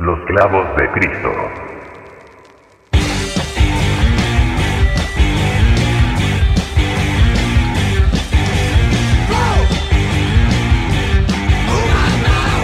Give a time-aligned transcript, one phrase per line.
[0.00, 1.32] Los clavos de Cristo.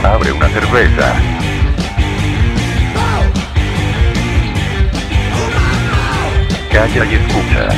[0.05, 1.15] Abre una cerveza.
[6.71, 7.69] Calla y escucha.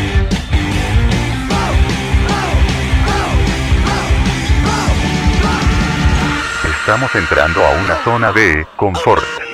[6.79, 9.46] Estamos entrando a una zona de confort.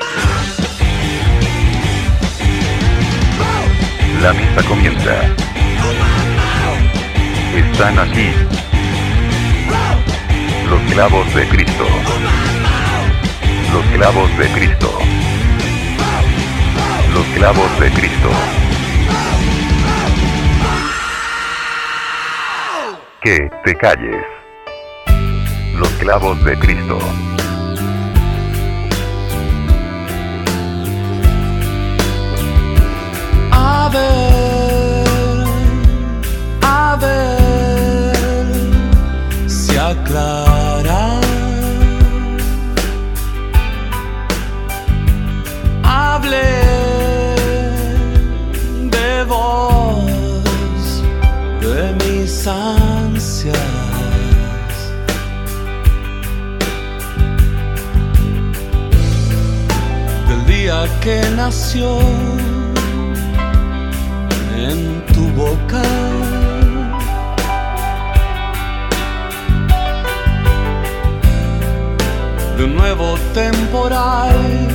[4.23, 5.15] La misa comienza.
[7.57, 8.31] Están aquí.
[10.71, 11.85] Los clavos de Cristo.
[13.73, 14.99] Los clavos de Cristo.
[17.13, 18.31] Los clavos de Cristo.
[23.23, 24.25] Que te calles.
[25.75, 26.99] Los clavos de Cristo.
[40.13, 41.21] Se aclara.
[45.85, 46.49] Hable
[48.91, 51.03] de vos,
[51.61, 53.57] de mis ansias.
[60.29, 61.99] Del día que nació
[64.57, 65.92] en tu boca.
[72.83, 74.72] Nuevo temporal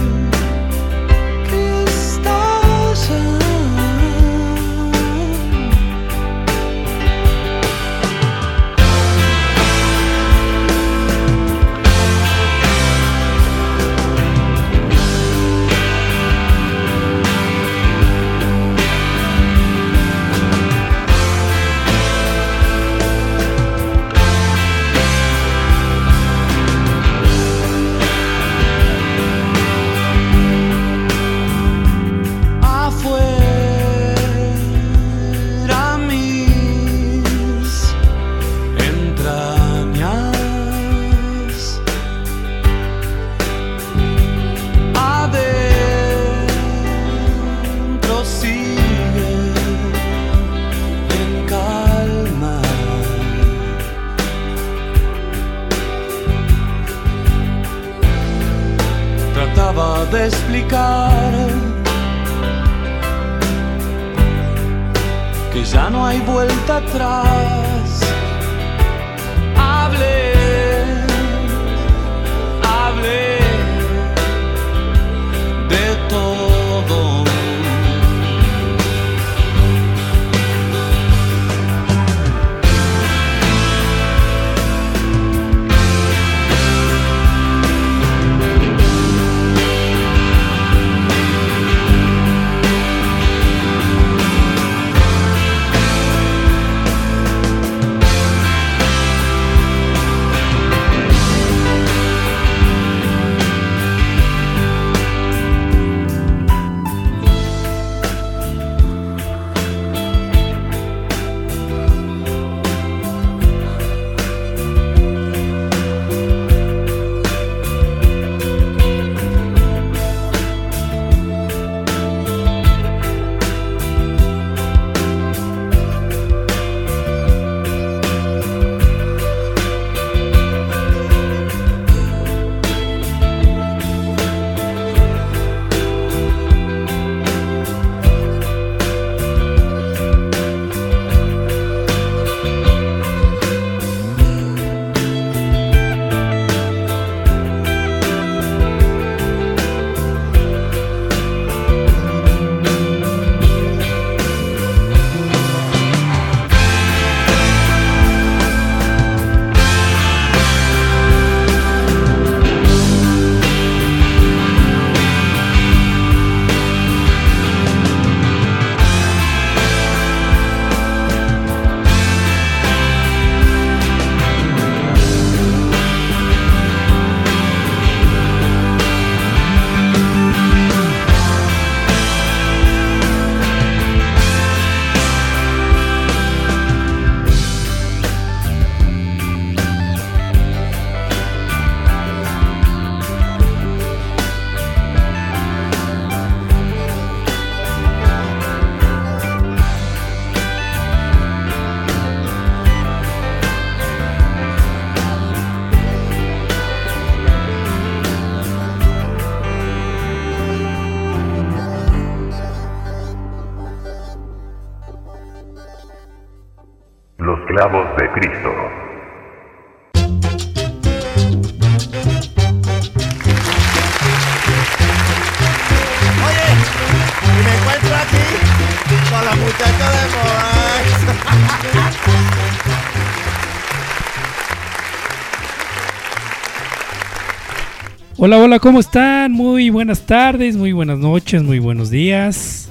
[238.27, 239.31] Hola, hola, ¿cómo están?
[239.31, 242.69] Muy buenas tardes, muy buenas noches, muy buenos días.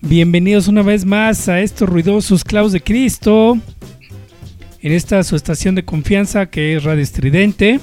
[0.00, 3.58] Bienvenidos una vez más a estos ruidosos clavos de Cristo.
[4.80, 7.80] En esta su estación de confianza que es Radio Estridente.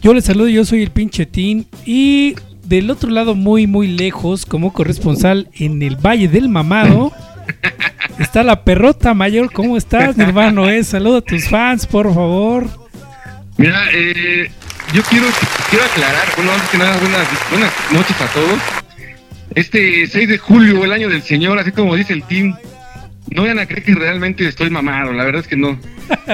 [0.00, 2.34] Yo les saludo, yo soy el pinche Tin y
[2.64, 7.12] del otro lado muy muy lejos como corresponsal en el Valle del Mamado
[8.18, 9.52] está la perrota mayor.
[9.52, 10.70] ¿Cómo estás, mi hermano?
[10.70, 10.82] Eh?
[10.82, 12.66] Saluda a tus fans, por favor.
[13.58, 14.50] Mira, eh,
[14.92, 15.26] yo quiero,
[15.70, 18.58] quiero aclarar, bueno, antes que nada, buenas, buenas noches a todos.
[19.54, 22.54] Este 6 de julio, el año del Señor, así como dice el team,
[23.30, 25.78] no vayan a creer que realmente estoy mamado, la verdad es que no.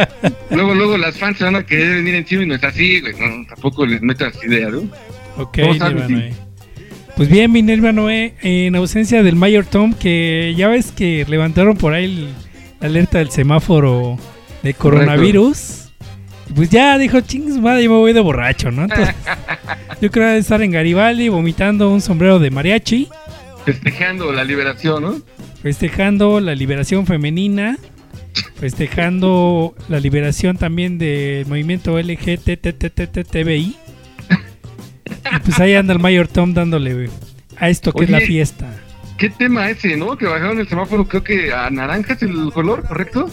[0.50, 3.14] luego, luego las fans se van a querer venir encima y no es así, güey,
[3.19, 4.82] no, tampoco les metas idea, ¿no?
[5.37, 5.58] Ok.
[7.16, 11.76] Pues bien, mi hermano, eh, en ausencia del Mayor Tom, que ya ves que levantaron
[11.76, 12.28] por ahí el-
[12.81, 14.16] la alerta del semáforo
[14.62, 15.88] de coronavirus.
[16.54, 18.84] Pues ya dijo, chingos madre, yo me voy de borracho, ¿no?
[18.84, 19.14] Entonces,
[20.00, 23.08] yo creo estar en Garibaldi vomitando un sombrero de mariachi,
[23.64, 25.22] Festejando la liberación, ¿no?
[25.62, 27.76] festejando la liberación femenina,
[28.58, 33.76] festejando la liberación también del movimiento LGTTTTBI.
[35.30, 37.10] Y pues ahí anda el Mayor Tom dándole
[37.56, 38.66] a esto que es la fiesta.
[39.16, 40.16] ¿Qué tema ese, no?
[40.16, 43.28] Que bajaron el semáforo, creo que a naranja es el color, ¿correcto?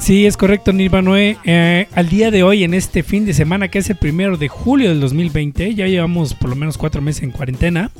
[0.00, 1.36] Sí, es correcto, Nirvanoe.
[1.44, 4.48] Eh, al día de hoy, en este fin de semana, que es el primero de
[4.48, 7.90] julio del 2020, ya llevamos por lo menos cuatro meses en cuarentena.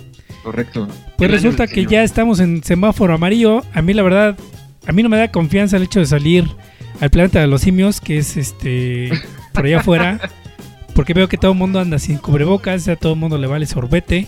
[0.42, 0.88] Correcto.
[1.18, 3.62] Pues resulta que ya estamos en semáforo amarillo.
[3.74, 4.38] A mí, la verdad,
[4.86, 6.46] a mí no me da confianza el hecho de salir
[7.00, 9.10] al planeta de los simios, que es este
[9.52, 10.20] por allá afuera,
[10.94, 13.66] porque veo que todo el mundo anda sin cubrebocas, a todo el mundo le vale
[13.66, 14.26] sorbete.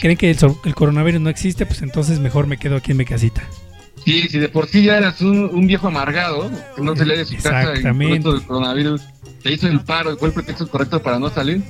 [0.00, 3.04] Creen que el, el coronavirus no existe, pues entonces mejor me quedo aquí en mi
[3.04, 3.42] casita.
[4.04, 7.24] Sí, si de por sí ya eras un, un viejo amargado, que no lee de
[7.24, 9.02] su casa y del coronavirus,
[9.42, 11.62] te hizo el paro y fue el pretexto correcto para no salir.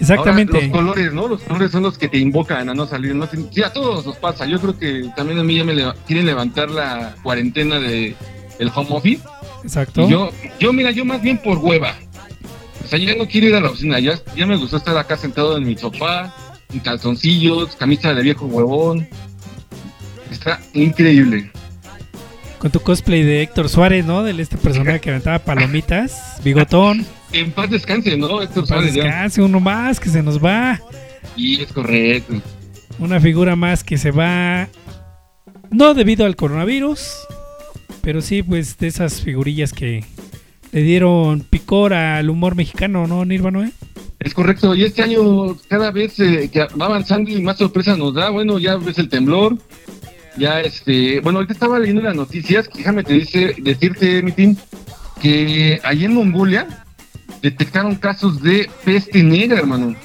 [0.00, 0.54] Exactamente.
[0.54, 1.28] Ahora, los colores, ¿no?
[1.28, 3.14] Los colores son los que te invocan a no salir.
[3.14, 3.28] ¿no?
[3.50, 4.46] Sí, a todos nos pasa.
[4.46, 5.74] Yo creo que también a mí ya me
[6.06, 8.14] quieren levantar la cuarentena de
[8.58, 9.22] el home office.
[9.62, 10.02] Exacto.
[10.02, 11.94] Y yo, yo, mira, yo más bien por hueva.
[12.84, 13.98] O sea, yo ya no quiero ir a la oficina.
[13.98, 16.34] Ya, ya me gustó estar acá sentado en mi sofá,
[16.72, 19.08] en calzoncillos, camisa de viejo huevón.
[20.30, 21.50] Está increíble.
[22.58, 24.22] Con tu cosplay de Héctor Suárez, ¿no?
[24.22, 27.06] De este personaje que aventaba palomitas, bigotón.
[27.32, 28.42] En paz descanse, ¿no?
[28.42, 29.04] Héctor Suárez ya.
[29.04, 30.80] descanse, uno más que se nos va.
[31.36, 32.40] Y es correcto.
[32.98, 34.68] Una figura más que se va.
[35.70, 37.10] No debido al coronavirus,
[38.00, 40.04] pero sí, pues de esas figurillas que
[40.72, 43.70] le dieron picor al humor mexicano, ¿no, Nirvana?
[44.18, 48.14] Es correcto, y este año cada vez eh, que va avanzando y más sorpresas nos
[48.14, 49.58] da, bueno, ya ves el temblor,
[50.36, 54.22] ya este, bueno, ahorita estaba leyendo las noticias, déjame te dice, decirte,
[55.20, 56.84] que allí en Mongolia
[57.42, 59.96] detectaron casos de peste negra, hermano.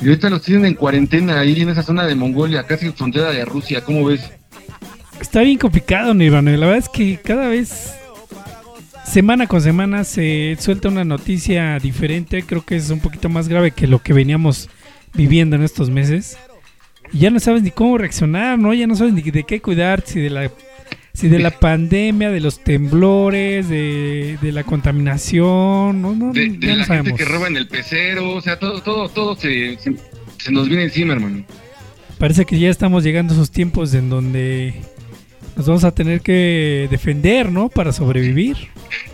[0.00, 3.44] Y ahorita los tienen en cuarentena ahí en esa zona de Mongolia, casi frontera de
[3.44, 4.30] Rusia, ¿cómo ves?
[5.20, 6.50] Está bien complicado, Nirvana.
[6.52, 7.94] La verdad es que cada vez,
[9.04, 12.42] semana con semana, se suelta una noticia diferente.
[12.42, 14.70] Creo que es un poquito más grave que lo que veníamos
[15.12, 16.38] viviendo en estos meses.
[17.12, 18.72] Y ya no sabes ni cómo reaccionar, ¿no?
[18.74, 20.50] Ya no sabes ni de qué cuidar, si de la,
[21.12, 26.68] si de la pandemia, de los temblores, de, de la contaminación, no, no, De, ya
[26.68, 29.76] de no la gente que roba en el pecero, o sea, todo, todo, todo se,
[29.78, 29.94] se,
[30.38, 31.44] se nos viene encima, hermano.
[32.18, 34.74] Parece que ya estamos llegando a esos tiempos en donde
[35.56, 37.68] nos vamos a tener que defender, ¿no?
[37.68, 38.56] Para sobrevivir.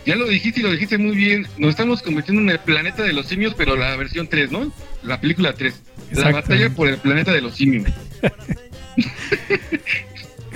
[0.05, 1.47] Ya lo dijiste y lo dijiste muy bien.
[1.59, 4.73] Nos estamos convirtiendo en el planeta de los simios, pero la versión 3, ¿no?
[5.03, 5.83] La película 3.
[6.13, 7.91] La batalla por el planeta de los simios.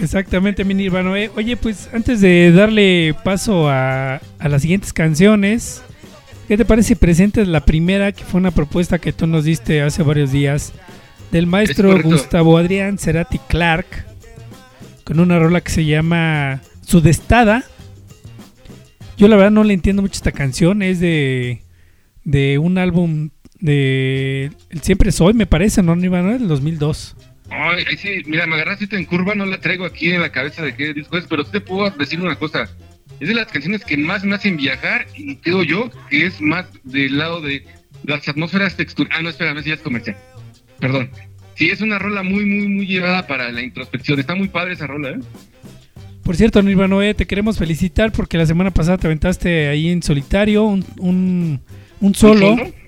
[0.01, 1.19] Exactamente, mi Nirvana.
[1.19, 5.83] Eh, Oye, pues antes de darle paso a, a las siguientes canciones,
[6.49, 9.83] ¿qué te parece si presentes la primera, que fue una propuesta que tú nos diste
[9.83, 10.73] hace varios días,
[11.31, 12.01] del maestro.
[12.03, 13.87] Gustavo Adrián Cerati Clark,
[15.05, 17.65] con una rola que se llama Sudestada?
[19.17, 21.63] Yo la verdad no le entiendo mucho esta canción, es de,
[22.25, 24.51] de un álbum de
[24.83, 26.33] Siempre Soy, me parece, ¿no, Nirvana?
[26.33, 27.17] Del 2002.
[27.51, 30.63] Ay, ay, sí, mira, me agarraste en curva, no la traigo aquí en la cabeza
[30.63, 32.69] de qué disco es, pero sí te puedo decir una cosa.
[33.19, 36.67] Es de las canciones que más me hacen viajar y creo yo que es más
[36.85, 37.65] del lado de
[38.05, 39.19] las atmósferas texturales.
[39.19, 40.17] Ah, no, espérame, ese ya es comercial.
[40.79, 41.11] Perdón.
[41.57, 44.19] Sí, es una rola muy, muy, muy llevada para la introspección.
[44.19, 45.19] Está muy padre esa rola, ¿eh?
[46.23, 50.65] Por cierto, Nirvanoe, te queremos felicitar porque la semana pasada te aventaste ahí en solitario
[50.65, 51.61] un, un,
[52.01, 52.57] un solo.
[52.57, 52.80] ¿Solo?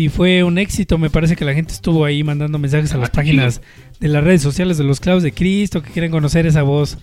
[0.00, 3.10] Y fue un éxito, me parece que la gente estuvo ahí mandando mensajes a las
[3.10, 3.60] páginas
[3.98, 6.96] de las redes sociales de los clavos de Cristo que quieren conocer esa voz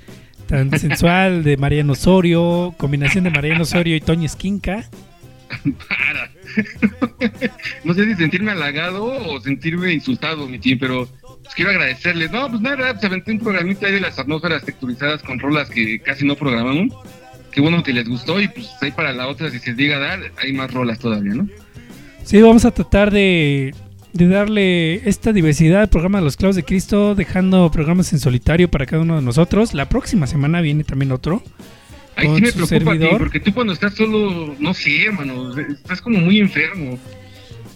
[0.48, 4.89] tan sensual de Mariano Osorio, combinación de Mariano Osorio y Toño Esquinca.
[5.88, 6.32] Para.
[7.84, 12.32] no sé si sentirme halagado o sentirme insultado, mi team, pero pues, quiero agradecerles.
[12.32, 16.00] No, pues nada, pues aventé un programita ahí de las atmósferas texturizadas con rolas que
[16.00, 16.96] casi no programamos.
[17.51, 20.20] Qué bueno que les gustó y pues ahí para la otra, si se diga dar,
[20.42, 21.48] hay más rolas todavía, ¿no?
[22.27, 23.74] Sí, vamos a tratar de,
[24.12, 28.69] de darle esta diversidad al programa de los clavos de Cristo, dejando programas en solitario
[28.69, 29.74] para cada uno de nosotros.
[29.74, 31.41] La próxima semana viene también otro.
[32.22, 33.17] Con sí me preocupa, tío, servidor.
[33.19, 37.00] porque tú cuando estás solo, no sé, hermano, estás como muy enfermo.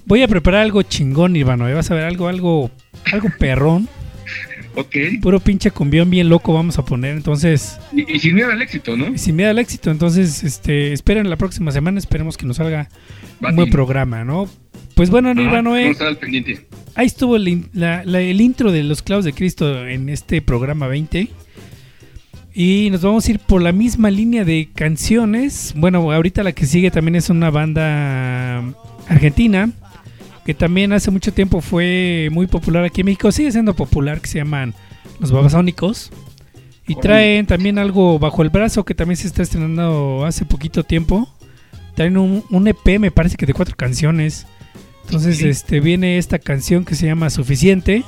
[0.06, 1.70] Voy a preparar algo chingón, Ivano.
[1.70, 1.74] ¿eh?
[1.74, 2.70] Vas a ver algo, algo,
[3.10, 3.88] algo perrón.
[4.76, 4.96] Ok.
[5.22, 7.16] Puro pinche cumbión bien loco vamos a poner.
[7.16, 9.14] Entonces, Y, y sin miedo al éxito, ¿no?
[9.14, 9.92] y sin miedo al éxito.
[9.92, 12.00] Entonces, este, esperen la próxima semana.
[12.00, 12.90] Esperemos que nos salga
[13.44, 13.74] Va, un buen team.
[13.74, 14.48] programa, ¿no?
[14.96, 16.68] Pues bueno, Ah, al pendiente.
[16.96, 20.42] ahí estuvo el, in- la- la- el intro de los clavos de Cristo en este
[20.42, 21.30] programa 20.
[22.54, 25.74] Y nos vamos a ir por la misma línea de canciones.
[25.76, 28.60] Bueno, ahorita la que sigue también es una banda
[29.08, 29.70] argentina
[30.46, 33.32] que también hace mucho tiempo fue muy popular aquí en México.
[33.32, 34.74] Sigue siendo popular, que se llaman
[35.20, 36.12] Los Babasónicos.
[36.88, 41.30] Y traen también algo bajo el brazo que también se está estrenando hace poquito tiempo.
[41.96, 44.48] Traen un, un EP, me parece que de cuatro canciones.
[45.06, 48.04] Entonces, este viene esta canción que se llama Suficiente.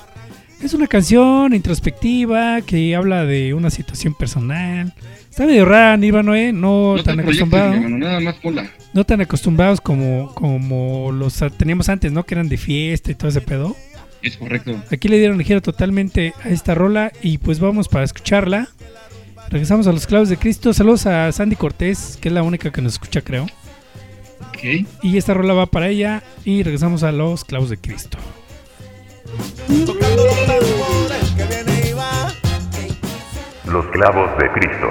[0.62, 4.94] Es una canción introspectiva que habla de una situación personal.
[5.30, 6.54] Está medio rara, Nirvana, ¿eh?
[6.54, 7.74] No, No tan acostumbrado.
[7.74, 8.72] hermano, nada más ponla.
[8.94, 12.24] No tan acostumbrados como, como los teníamos antes, ¿no?
[12.24, 13.76] Que eran de fiesta y todo ese pedo.
[14.22, 14.82] Es correcto.
[14.90, 18.70] Aquí le dieron giro totalmente a esta rola y pues vamos para escucharla.
[19.50, 20.72] Regresamos a los clavos de Cristo.
[20.74, 23.48] Saludos a Sandy Cortés, que es la única que nos escucha, creo.
[24.64, 24.88] Ok.
[25.02, 28.18] Y esta rola va para ella y regresamos a los clavos de Cristo.
[33.66, 34.88] Los clavos de Cristo.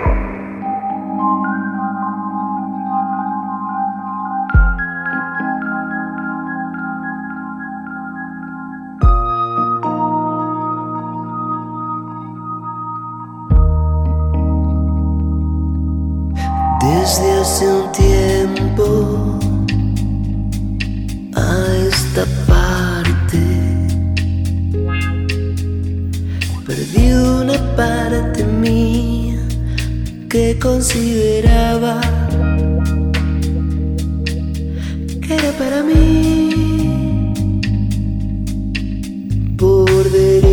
[16.83, 19.52] Desde hace un tiempo
[21.35, 23.39] a esta parte.
[26.67, 29.41] Perdí una parte mía
[30.29, 32.01] que consideraba
[35.21, 37.33] que era para mí.
[39.57, 40.52] Por derecho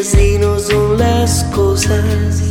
[0.00, 2.42] así no son las cosas.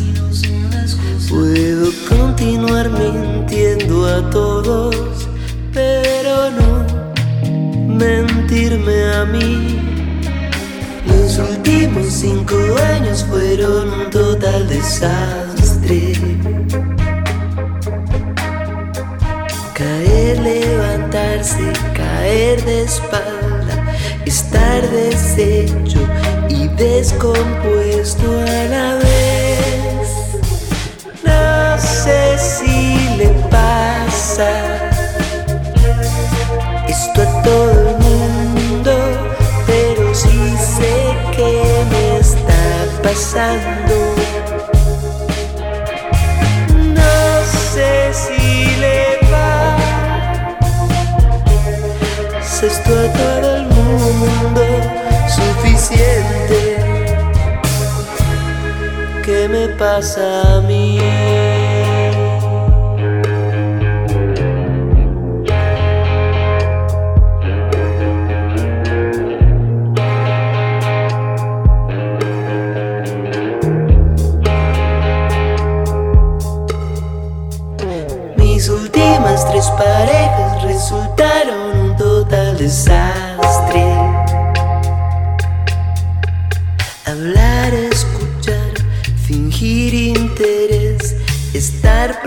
[1.29, 4.95] Puedo continuar mintiendo a todos,
[5.73, 9.79] pero no mentirme a mí.
[11.05, 12.57] Los últimos cinco
[12.95, 16.13] años fueron un total desastre.
[19.73, 23.93] Caer, levantarse, caer de espalda,
[24.25, 25.86] estar deshecho
[26.77, 30.09] descompuesto a la vez.
[31.23, 34.49] No sé si le pasa
[36.87, 38.93] esto a todo el mundo,
[39.65, 41.51] pero sí sé que
[41.91, 42.63] me está
[43.01, 43.95] pasando.
[46.93, 47.43] No
[47.73, 49.75] sé si le va
[52.61, 53.46] esto a todo
[59.37, 60.97] ¿Qué me pasa a mí?
[78.37, 83.26] Mis últimas tres parejas resultaron un total desastre.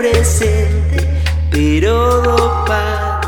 [0.01, 0.97] presente,
[1.51, 3.19] pero dopado.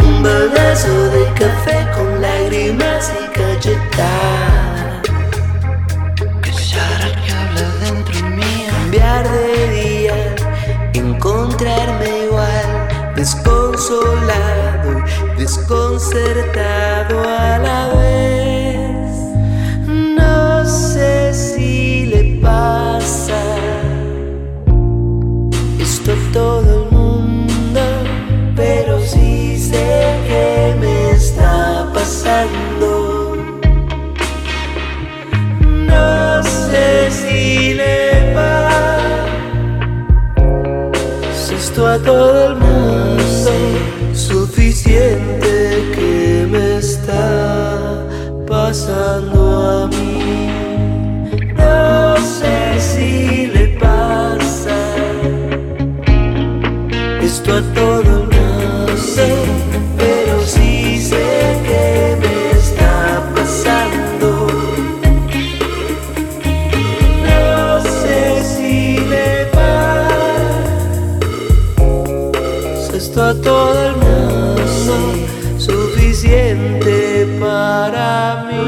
[0.00, 5.02] Un balazo de café con lágrimas y cachetada.
[6.42, 8.70] Pensar que habla dentro mío.
[8.70, 10.18] Cambiar de día,
[10.94, 12.68] encontrarme igual,
[13.14, 14.90] desconsolado,
[15.38, 17.22] desconcertado.
[73.44, 74.62] Todo el mundo,
[75.58, 78.64] suficiente para mí.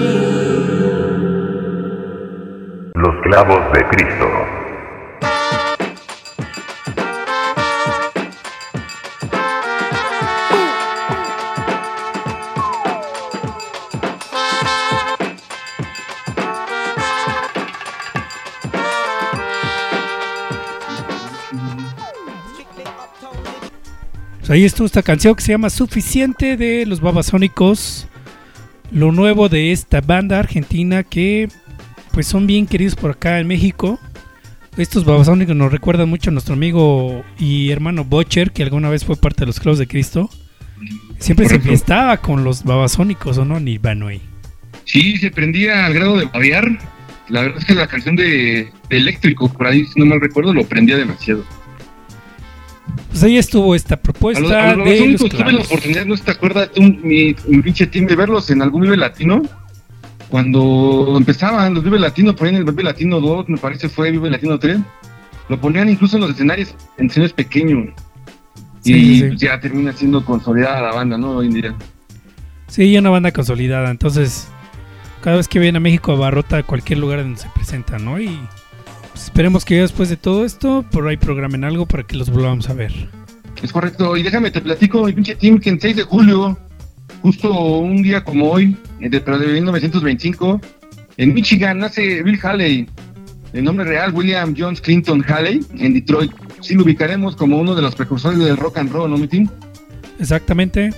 [2.95, 4.36] Los clavos de Cristo.
[24.57, 28.09] Ahí estuvo esta canción que se llama Suficiente de los Babasónicos.
[28.91, 31.49] Lo nuevo de esta banda argentina que
[32.13, 34.01] pues son bien queridos por acá en México.
[34.79, 39.17] Estos Babasónicos nos recuerdan mucho a nuestro amigo y hermano Bocher, que alguna vez fue
[39.17, 40.31] parte de los Clavos de Cristo.
[41.19, 43.61] Siempre se fiestaba con los Babasónicos, ¿o no?
[43.61, 44.23] Nirvanoy.
[44.85, 46.79] Sí, se prendía al grado de babear.
[47.29, 50.55] La verdad es que la canción de, de Eléctrico, por ahí, si no mal recuerdo,
[50.55, 51.45] lo prendía demasiado.
[53.09, 56.07] Pues ahí estuvo esta A los, propuesta a los de los únicos tuve la oportunidad,
[56.07, 59.43] ¿no te acuerdas tú, mi, mi pinche team, de verlos en algún Vive Latino?
[60.29, 64.11] Cuando empezaban los Vive Latino, por ahí en el Vive Latino 2, me parece fue
[64.11, 64.79] Vive Latino 3,
[65.49, 67.91] lo ponían incluso en los escenarios, en escenarios pequeños.
[68.81, 69.25] Sí, y sí.
[69.29, 71.37] pues, ya termina siendo consolidada la banda, ¿no?
[71.37, 71.75] Hoy en día.
[72.69, 73.91] Sí, una banda consolidada.
[73.91, 74.49] Entonces,
[75.23, 78.21] cada vez que viene a México abarrota cualquier lugar donde se presenta, ¿no?
[78.21, 78.39] Y
[79.17, 82.69] pues, esperemos que después de todo esto, por ahí programen algo para que los volvamos
[82.69, 82.93] a ver.
[83.63, 86.59] Es correcto, y déjame te platico, mi pinche team, que en 6 de julio,
[87.23, 90.61] justo un día como hoy, eh, de, pero de 1925,
[91.17, 92.87] en Michigan nace Bill Haley,
[93.55, 96.33] de nombre real William Jones Clinton Haley, en Detroit.
[96.61, 99.49] Sí lo ubicaremos como uno de los precursores del rock and roll, ¿no, mi team?
[100.21, 100.91] Exactamente.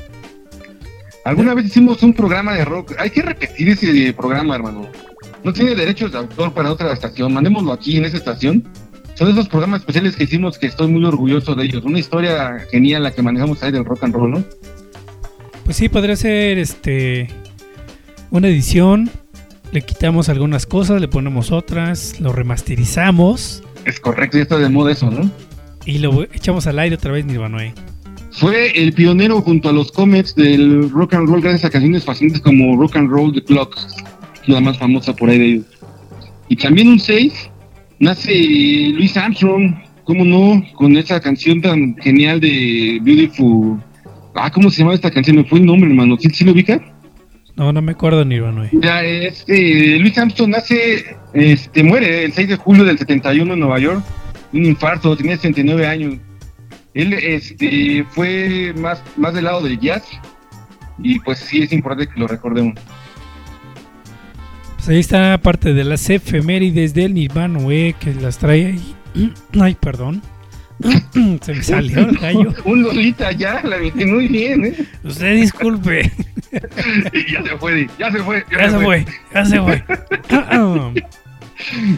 [1.29, 4.88] Alguna vez hicimos un programa de rock, hay que repetir ese programa, hermano.
[5.45, 8.67] No tiene derechos de autor para otra estación, mandémoslo aquí en esa estación.
[9.12, 11.85] Son esos programas especiales que hicimos que estoy muy orgulloso de ellos.
[11.85, 14.45] Una historia genial la que manejamos ahí del rock and roll, ¿no?
[15.67, 17.29] Pues sí, podría ser este
[18.31, 19.11] una edición.
[19.71, 24.93] Le quitamos algunas cosas, le ponemos otras, lo remasterizamos Es correcto, ya está de moda
[24.93, 25.31] eso, ¿no?
[25.88, 27.73] y lo echamos al aire otra vez, Nirvanoe.
[28.38, 32.40] Fue el pionero junto a los Comets del rock and roll gracias a canciones fascinantes
[32.40, 33.77] como Rock and Roll The Clock,
[34.46, 35.66] la más famosa por ahí de ellos.
[36.48, 37.51] Y también un 6
[37.98, 38.33] nace
[38.94, 39.74] Louis Armstrong,
[40.05, 40.62] ¿cómo no?
[40.77, 43.83] Con esa canción tan genial de Beautiful.
[44.37, 45.37] Ah, ¿cómo se llama esta canción?
[45.38, 46.16] Me fue el nombre, hermano.
[46.20, 46.81] ¿Sí, sí lo ubica?
[47.57, 48.70] No, no me acuerdo, Nirvanoe.
[48.70, 53.81] Ya, este, Louis Armstrong nace, este, muere el 6 de julio del 71 en Nueva
[53.81, 54.05] York,
[54.53, 56.14] un infarto, tenía 69 años.
[56.99, 60.03] Él, este, fue más, más del lado del jazz
[60.99, 62.75] y pues sí es importante que lo recordemos.
[64.75, 68.97] Pues ahí está parte de las efemérides del Nirvanoe que las trae ahí.
[69.61, 70.21] Ay, perdón.
[71.41, 72.53] Se me salió el gallo.
[72.65, 74.75] un Lolita ya, la metí muy bien, ¿eh?
[75.05, 76.11] Usted disculpe.
[77.31, 79.85] Ya se fue, ya se fue, Ya se fue, ya se fue.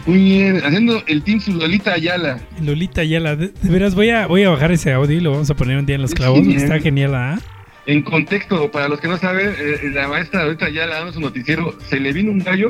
[0.05, 2.39] Muy bien, haciendo el team su Lolita Ayala.
[2.61, 5.49] Lolita Ayala, de, de veras voy a, voy a bajar ese audio y lo vamos
[5.49, 6.39] a poner un día en los clavos.
[6.43, 6.81] Sí, Está eh.
[6.81, 7.39] genial, ¿ah?
[7.85, 11.21] En contexto, para los que no saben, eh, la maestra ahorita ya le damos su
[11.21, 12.69] noticiero, se le vino un gallo,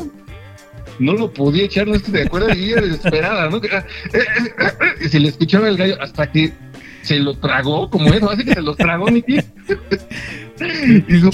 [1.00, 3.58] no lo podía echar, no estoy de acuerdo, y ella desesperada, ¿no?
[3.58, 3.70] Eh,
[4.14, 4.20] eh,
[4.60, 6.54] eh, Y se le escuchaba el gallo hasta que
[7.02, 9.42] se lo tragó, como eso, así que se lo tragó mi tío.
[11.08, 11.30] y su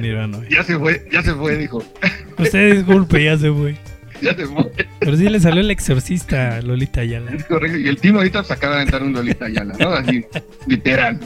[0.00, 0.46] Nirvanoe.
[0.50, 1.82] ya se fue, ya se fue, dijo,
[2.38, 3.76] Usted disculpe, ya se fue.
[4.20, 4.36] Ya.
[5.00, 7.32] Pero sí le salió el exorcista Lolita Ayala.
[7.32, 9.90] Es correcto, y el team ahorita se acaba de aventar un Lolita Ayala, ¿no?
[9.90, 10.24] Así,
[10.66, 11.20] literal.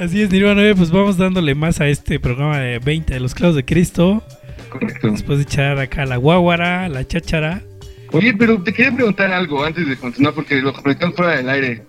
[0.00, 3.56] Así es, Nirvanoe, pues vamos dándole más a este programa de 20 de los clavos
[3.56, 4.22] de Cristo.
[4.70, 5.10] Correcto.
[5.10, 7.62] Después de echar acá la guaguara, la cháchara.
[8.12, 11.82] Oye, pero te quería preguntar algo antes de continuar, porque lo platicamos fuera del aire.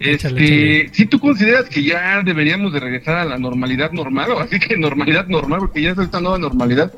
[0.00, 4.40] Échale, Este, si tú consideras que ya deberíamos de regresar a la normalidad normal, o
[4.40, 6.92] así que normalidad normal, porque ya es esta nueva normalidad.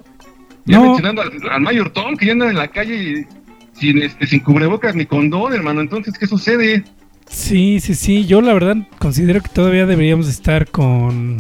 [0.65, 0.85] Ya No.
[0.87, 3.27] mencionando al, al Mayor Tom, que ya anda en la calle
[3.75, 5.81] sin este, sin cubrebocas ni condón, hermano.
[5.81, 6.85] Entonces, ¿qué sucede?
[7.29, 8.27] Sí, sí, sí.
[8.27, 11.39] Yo la verdad considero que todavía deberíamos estar con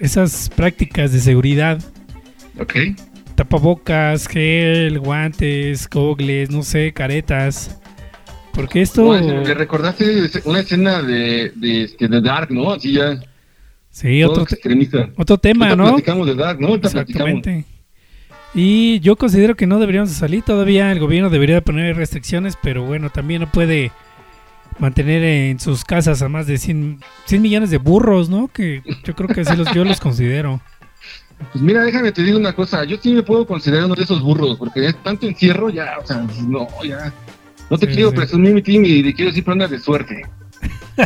[0.00, 1.82] esas prácticas de seguridad.
[2.58, 2.74] Ok.
[3.34, 7.78] Tapabocas, gel, guantes, gogles, no sé, caretas.
[8.52, 9.04] Porque esto...
[9.04, 12.72] Bueno, le recordaste una escena de, de, este, de Dark, ¿no?
[12.72, 13.18] Así ya.
[13.90, 14.58] Sí, otro, te-
[15.16, 15.88] otro tema, Ahorita ¿no?
[15.90, 16.68] platicamos de Dark, ¿no?
[16.68, 17.42] Ahorita platicamos.
[18.54, 20.92] Y yo considero que no deberíamos de salir todavía.
[20.92, 23.90] El gobierno debería de poner restricciones, pero bueno, también no puede
[24.78, 28.48] mantener en sus casas a más de 100, 100 millones de burros, ¿no?
[28.48, 30.60] Que yo creo que así los, yo los considero.
[31.52, 32.84] Pues mira, déjame te digo una cosa.
[32.84, 36.06] Yo sí me puedo considerar uno de esos burros, porque es tanto encierro, ya, o
[36.06, 37.12] sea, no, ya.
[37.70, 38.16] No te Sí, quiero sí.
[38.16, 40.22] presumir mi team y te quiero decir prendas de suerte.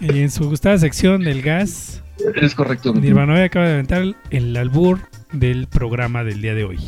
[0.00, 2.02] Y en su gustada sección del gas,
[2.40, 2.92] Es correcto.
[2.94, 5.00] Nirvana acaba de aventar el albur
[5.32, 6.78] del programa del día de hoy.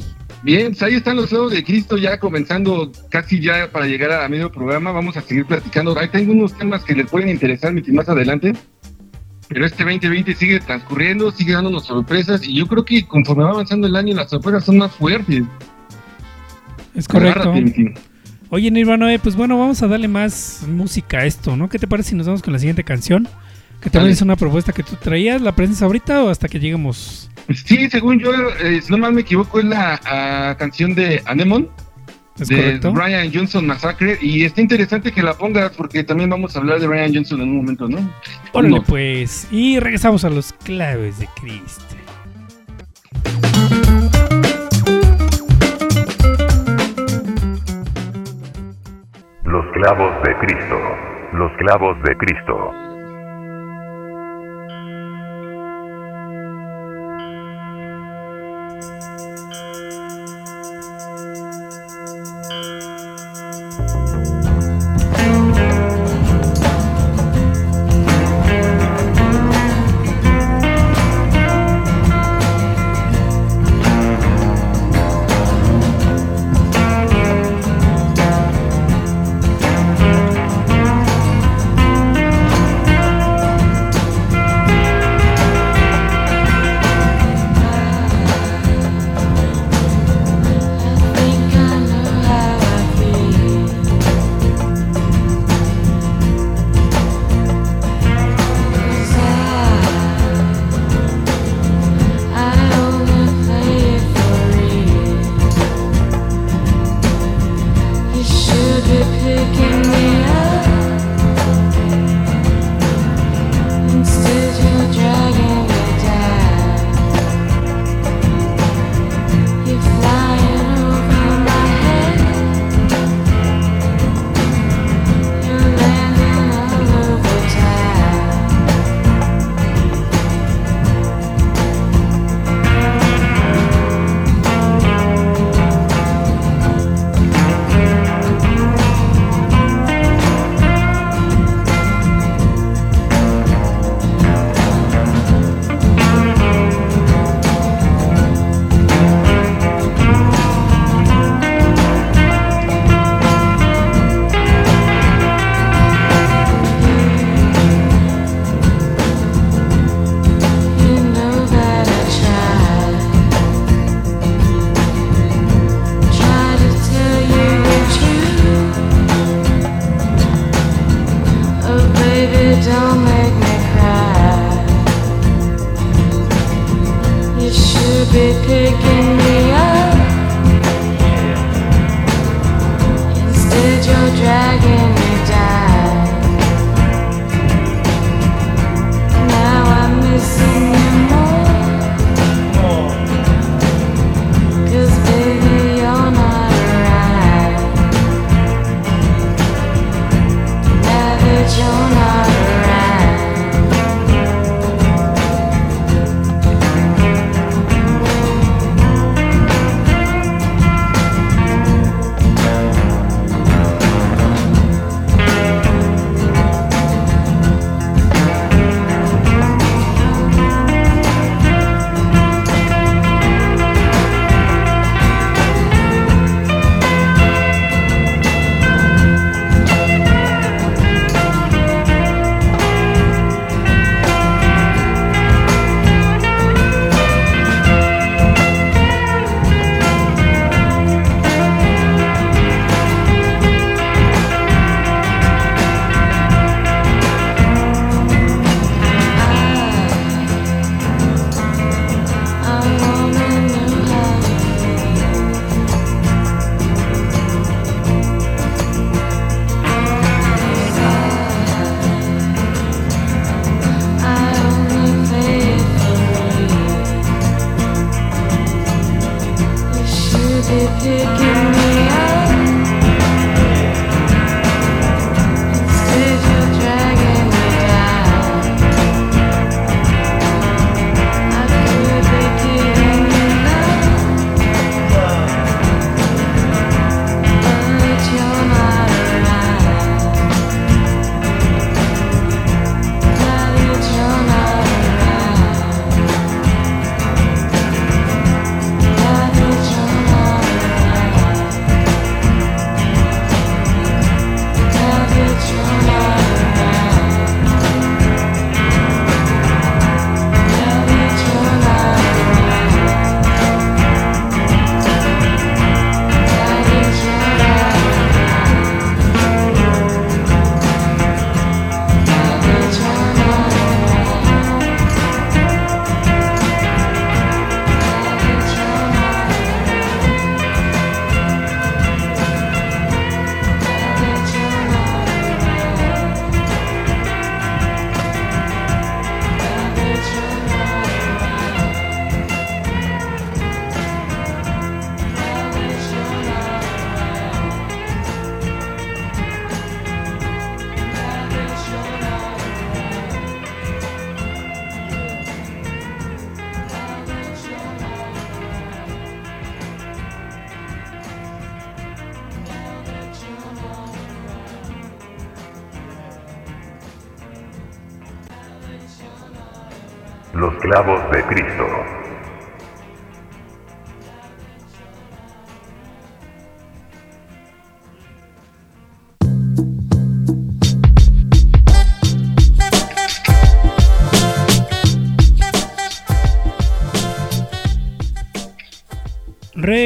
[0.43, 4.29] Bien, pues ahí están los clavos de Cristo ya comenzando casi ya para llegar a
[4.29, 4.91] medio programa.
[4.91, 5.99] Vamos a seguir platicando.
[5.99, 8.55] Ahí tengo unos temas que les pueden interesar más adelante.
[9.49, 13.89] Pero este 2020 sigue transcurriendo, sigue dándonos sorpresas y yo creo que conforme va avanzando
[13.89, 15.43] el año las sorpresas son más fuertes.
[16.95, 17.51] Es correcto.
[17.51, 17.95] Agárrate.
[18.49, 21.69] Oye, Nirvana, pues bueno, vamos a darle más música a esto, ¿no?
[21.69, 23.29] ¿Qué te parece si nos vamos con la siguiente canción?
[23.81, 24.13] Que también Dale.
[24.13, 27.31] es una propuesta que tú traías, ¿la presentas ahorita o hasta que lleguemos?
[27.65, 28.31] Sí, según yo,
[28.63, 31.67] eh, si no mal me equivoco, es la ah, canción de Anemone.
[32.39, 32.93] ¿Es de correcto?
[32.93, 36.87] Brian Johnson Massacre y está interesante que la pongas porque también vamos a hablar de
[36.87, 37.99] Brian Johnson en un momento, ¿no?
[38.53, 38.83] Órale, No.
[38.83, 39.47] pues.
[39.51, 41.85] Y regresamos a los claves de Cristo.
[49.45, 50.79] Los clavos de Cristo.
[51.33, 52.73] Los clavos de Cristo.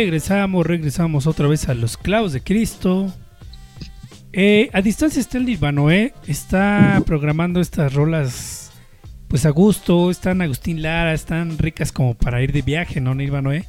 [0.05, 3.11] Regresamos, regresamos otra vez a los clavos de Cristo.
[4.35, 8.71] Eh, a distancia está el Nirvanoé, está programando estas rolas
[9.29, 13.65] pues a gusto, están Agustín Lara, están ricas como para ir de viaje, ¿no, Nirvanoé?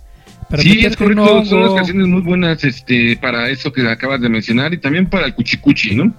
[0.49, 4.27] Para Sí, es correcto, son las canciones muy buenas este, para eso que acabas de
[4.27, 6.13] mencionar y también para el cuchicuchi, ¿no?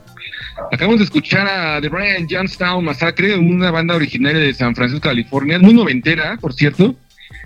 [0.72, 5.58] Acabamos de escuchar a The Brian Johnstown Massacre, una banda originaria de San Francisco, California,
[5.58, 6.96] muy noventera, por cierto.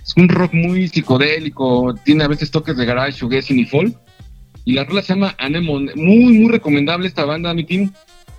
[0.02, 3.96] Es un rock muy psicodélico, tiene a veces toques de garage, shoegaze y folk.
[4.64, 5.92] Y la rola se llama Anemone.
[5.94, 7.92] Muy, muy recomendable esta banda, mi team.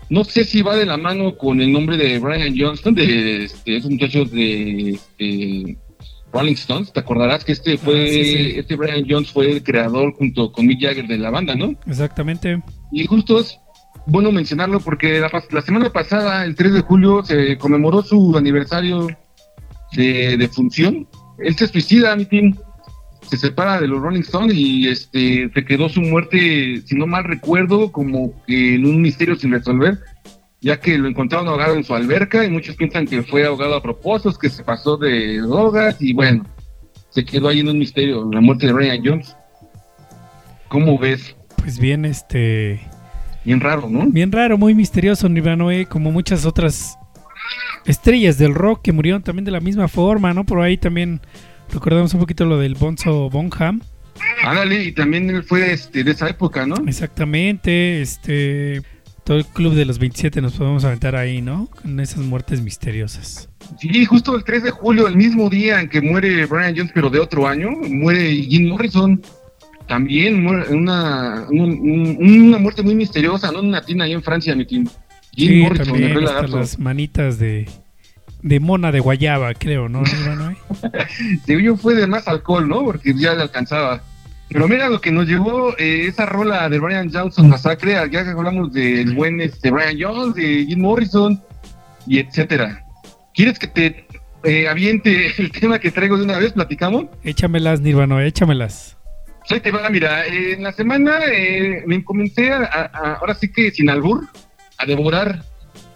[0.09, 3.77] No sé si va de la mano con el nombre de Brian Johnston, de, este,
[3.77, 5.77] esos muchachos de este,
[6.33, 6.91] Rolling Stones.
[6.91, 8.53] Te acordarás que este fue, Ah, sí, sí.
[8.57, 11.75] este Brian Jones fue el creador junto con Mick Jagger de la banda, ¿no?
[11.87, 12.61] Exactamente.
[12.91, 13.57] Y justo es
[14.05, 19.07] bueno mencionarlo porque la, la semana pasada, el 3 de julio, se conmemoró su aniversario
[19.93, 21.07] de, de función.
[21.43, 22.55] Él se suicida, mi team.
[23.29, 27.23] Se separa de los Rolling Stones y este se quedó su muerte, si no mal
[27.23, 29.99] recuerdo, como que en un misterio sin resolver,
[30.59, 33.81] ya que lo encontraron ahogado en su alberca y muchos piensan que fue ahogado a
[33.81, 36.45] propósito, que se pasó de drogas y bueno,
[37.09, 39.35] se quedó ahí en un misterio, la muerte de Brian Jones.
[40.67, 41.35] ¿Cómo ves?
[41.57, 42.81] Pues bien, este.
[43.45, 44.07] Bien raro, ¿no?
[44.07, 46.97] Bien raro, muy misterioso Nirvanoé, como muchas otras
[47.85, 50.45] estrellas del rock que murieron también de la misma forma, ¿no?
[50.45, 51.19] Por ahí también
[51.73, 53.81] recordamos un poquito lo del Bonzo Bonham.
[54.43, 56.75] Ándale, y también él fue este, de esa época, ¿no?
[56.87, 58.81] Exactamente, este.
[59.23, 61.67] Todo el club de los 27 nos podemos aventar ahí, ¿no?
[61.81, 63.49] Con esas muertes misteriosas.
[63.79, 67.07] Sí, justo el 3 de julio, el mismo día en que muere Brian Jones, pero
[67.11, 69.21] de otro año, muere Jim Morrison.
[69.87, 73.59] También muere una, un- un- una muerte muy misteriosa, ¿no?
[73.59, 74.87] En una tina ahí en Francia, mi team.
[75.33, 77.67] Jim Sí, Morrison, también hasta las manitas de,
[78.41, 80.01] de mona de guayaba, creo, ¿no?
[80.01, 80.57] Nirvanoé?
[81.45, 82.83] Según yo fue de más alcohol, ¿no?
[82.83, 84.01] Porque ya le alcanzaba.
[84.49, 88.29] Pero mira lo que nos llevó eh, esa rola de Brian Johnson Masacre, ya que
[88.31, 91.41] hablamos del buen este, Brian Jones, de Jim Morrison,
[92.05, 92.83] y etcétera.
[93.33, 94.05] ¿Quieres que te
[94.43, 96.51] eh, aviente el tema que traigo de una vez?
[96.51, 97.05] ¿Platicamos?
[97.23, 98.97] Échamelas, Nirvanoé, échamelas.
[99.45, 103.71] Soy te va, mira, eh, en la semana eh, me comencé a- ahora sí que
[103.71, 104.27] sin albur,
[104.81, 105.43] a devorar,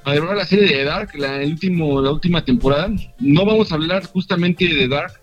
[0.04, 2.90] a devorar la serie de Dark, la, último, la última temporada.
[3.20, 5.14] No vamos a hablar justamente de Dark,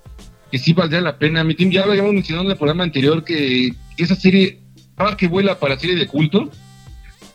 [0.51, 1.44] que sí valdría la pena.
[1.44, 4.61] Mi team ya lo habíamos mencionado en el programa anterior que esa serie,
[4.96, 6.51] ahora que vuela para serie de culto,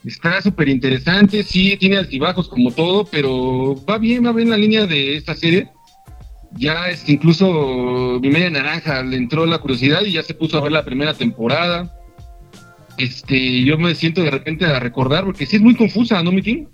[0.04, 4.86] está súper interesante, sí, tiene altibajos como todo, pero va bien, va bien la línea
[4.86, 5.68] de esta serie
[6.52, 10.62] ya este, incluso mi media naranja le entró la curiosidad y ya se puso a
[10.62, 11.94] ver la primera temporada.
[12.98, 16.42] Este, yo me siento de repente a recordar porque sí es muy confusa, ¿no, mi
[16.42, 16.66] team?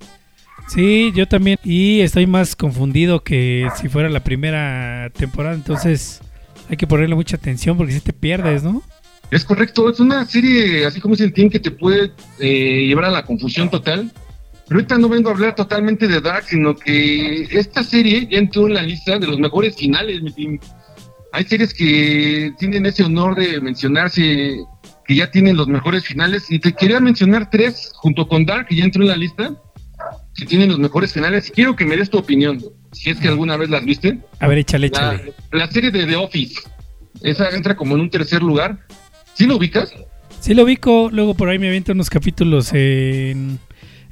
[0.69, 1.59] Sí, yo también.
[1.63, 5.55] Y estoy más confundido que si fuera la primera temporada.
[5.55, 6.21] Entonces
[6.69, 8.83] hay que ponerle mucha atención porque si te pierdes, ¿no?
[9.31, 13.07] Es correcto, es una serie, así como es el team, que te puede eh, llevar
[13.07, 14.11] a la confusión total.
[14.67, 18.67] Pero ahorita no vengo a hablar totalmente de Dark, sino que esta serie ya entró
[18.67, 20.59] en la lista de los mejores finales, mi team.
[21.33, 24.57] Hay series que tienen ese honor de mencionarse,
[25.07, 28.77] que ya tienen los mejores finales, y te quería mencionar tres, junto con Dark, que
[28.77, 29.55] ya entró en la lista,
[30.35, 31.51] que tienen los mejores finales.
[31.55, 32.63] Quiero que me des tu opinión,
[32.93, 34.19] si es que alguna vez las viste.
[34.41, 35.33] A ver, échale, La, échale.
[35.53, 36.61] la serie de The Office,
[37.23, 38.79] esa entra como en un tercer lugar.
[39.35, 39.93] ¿Sí lo ubicas?
[40.41, 43.59] Sí lo ubico, luego por ahí me avienta unos capítulos en...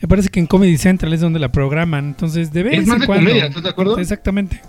[0.00, 2.96] Me parece que en Comedy Central es donde la programan, entonces de vez Es más
[2.96, 3.28] en de cuando.
[3.31, 3.98] comedia, ¿estás de acuerdo?
[3.98, 4.61] Exactamente.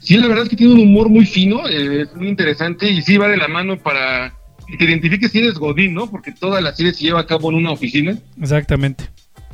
[0.00, 3.00] Sí, la verdad es que tiene un humor muy fino, eh, es muy interesante y
[3.02, 4.34] sí va de la mano para
[4.66, 6.10] que te identifiques si eres Godín, ¿no?
[6.10, 9.04] Porque toda la serie se lleva a cabo en una oficina Exactamente.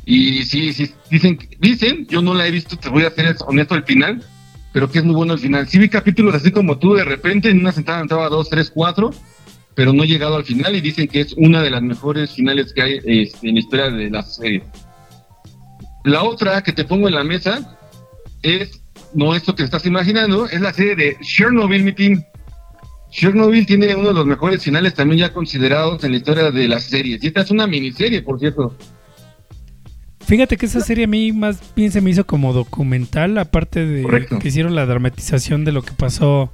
[0.05, 3.75] y sí, sí, dicen, dicen, yo no la he visto, te voy a ser honesto
[3.75, 4.23] al final,
[4.71, 5.67] pero que es muy bueno al final.
[5.67, 9.11] Sí vi capítulos así como tú, de repente en una sentada entraba dos, tres, cuatro,
[9.75, 12.73] pero no he llegado al final y dicen que es una de las mejores finales
[12.73, 14.63] que hay este, en la historia de la serie.
[16.03, 17.77] La otra que te pongo en la mesa
[18.41, 18.81] es,
[19.13, 22.23] no esto que estás imaginando, es la serie de Chernobyl, team.
[23.13, 26.85] Chernobyl tiene uno de los mejores finales también ya considerados en la historia de las
[26.85, 27.23] series.
[27.23, 28.75] Y esta es una miniserie, por cierto.
[30.25, 34.01] Fíjate que esa serie a mí más bien se me hizo como documental, aparte de
[34.01, 34.39] Correcto.
[34.39, 36.49] que hicieron la dramatización de lo que pasó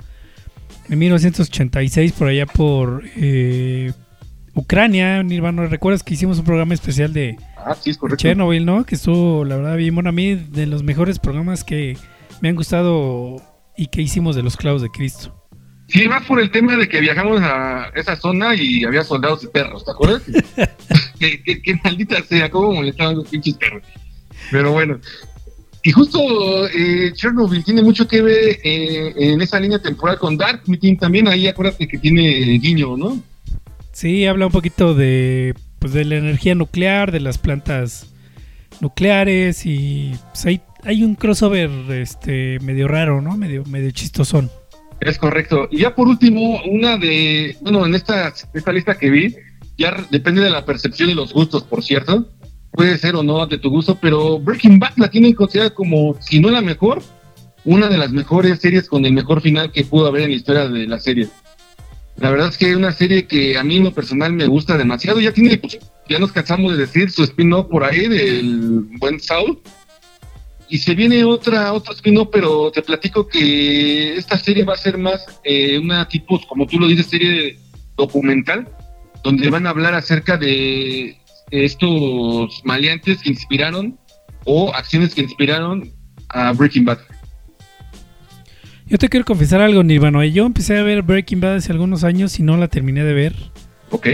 [0.89, 3.93] en 1986 por allá por eh,
[4.53, 5.67] Ucrania, Nirvana.
[5.67, 8.21] ¿Recuerdas que hicimos un programa especial de Ah, sí, es correcto.
[8.21, 8.83] Chernobyl, no?
[8.85, 10.09] Que estuvo, la verdad, bien bueno.
[10.09, 11.95] A mí, de los mejores programas que
[12.41, 13.41] me han gustado
[13.77, 15.38] y que hicimos de los clavos de Cristo.
[15.89, 19.47] Sí, más por el tema de que viajamos a esa zona y había soldados y
[19.47, 20.21] perros, ¿te acuerdas?
[21.19, 23.83] que, que- que maldita sea, cómo molestaban los pinches perros.
[24.51, 24.99] Pero bueno.
[25.81, 26.19] Y justo
[26.69, 31.27] eh, Chernobyl tiene mucho que ver eh, en esa línea temporal con Dark Meeting también.
[31.27, 32.21] Ahí acuérdate que tiene
[32.59, 33.21] guiño, ¿no?
[33.93, 38.07] Sí, habla un poquito de, pues, de la energía nuclear, de las plantas
[38.81, 43.35] nucleares y pues, hay, hay un crossover este medio raro, ¿no?
[43.37, 44.51] Medio, medio chistosón.
[45.01, 45.67] Es correcto.
[45.71, 49.35] Y ya por último, una de, bueno, en esta, esta lista que vi,
[49.77, 52.29] ya depende de la percepción y los gustos, por cierto.
[52.71, 56.39] Puede ser o no de tu gusto, pero Breaking Bad la tienen considerada como, si
[56.39, 57.01] no la mejor,
[57.65, 60.67] una de las mejores series con el mejor final que pudo haber en la historia
[60.67, 61.27] de la serie.
[62.17, 64.77] La verdad es que es una serie que a mí en lo personal me gusta
[64.77, 65.19] demasiado.
[65.19, 69.59] Ya tiene, pues, ya nos cansamos de decir su spin-off por ahí del buen Saul.
[70.69, 74.97] Y se viene otra, otro spin-off, pero te platico que esta serie va a ser
[74.97, 77.57] más eh, una tipo, como tú lo dices, serie
[77.97, 78.67] documental,
[79.23, 81.17] donde van a hablar acerca de
[81.49, 83.97] estos maleantes que inspiraron
[84.45, 85.91] o acciones que inspiraron
[86.29, 86.99] a Breaking Bad.
[88.85, 90.25] Yo te quiero confesar algo, Nirvana.
[90.25, 93.35] Yo empecé a ver Breaking Bad hace algunos años y no la terminé de ver.
[93.91, 94.07] ¿Ok?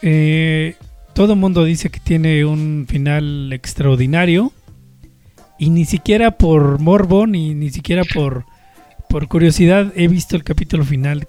[0.00, 0.74] Eh,
[1.14, 4.52] todo el mundo dice que tiene un final extraordinario.
[5.58, 8.44] Y ni siquiera por morbo, ni, ni siquiera por,
[9.08, 11.28] por curiosidad he visto el capítulo final.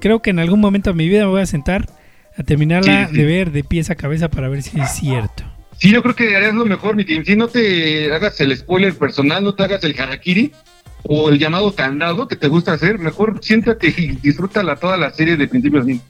[0.00, 1.88] Creo que en algún momento de mi vida me voy a sentar
[2.36, 3.16] a terminarla Sí, sí.
[3.18, 5.44] de ver de pies a cabeza para ver si es cierto.
[5.78, 7.24] Sí, yo creo que harías lo mejor, mi team.
[7.24, 10.52] Si no te hagas el spoiler personal, no te hagas el harakiri
[11.04, 15.36] o el llamado candado que te gusta hacer, mejor siéntate y disfrútala toda la serie
[15.36, 16.00] de principio a fin.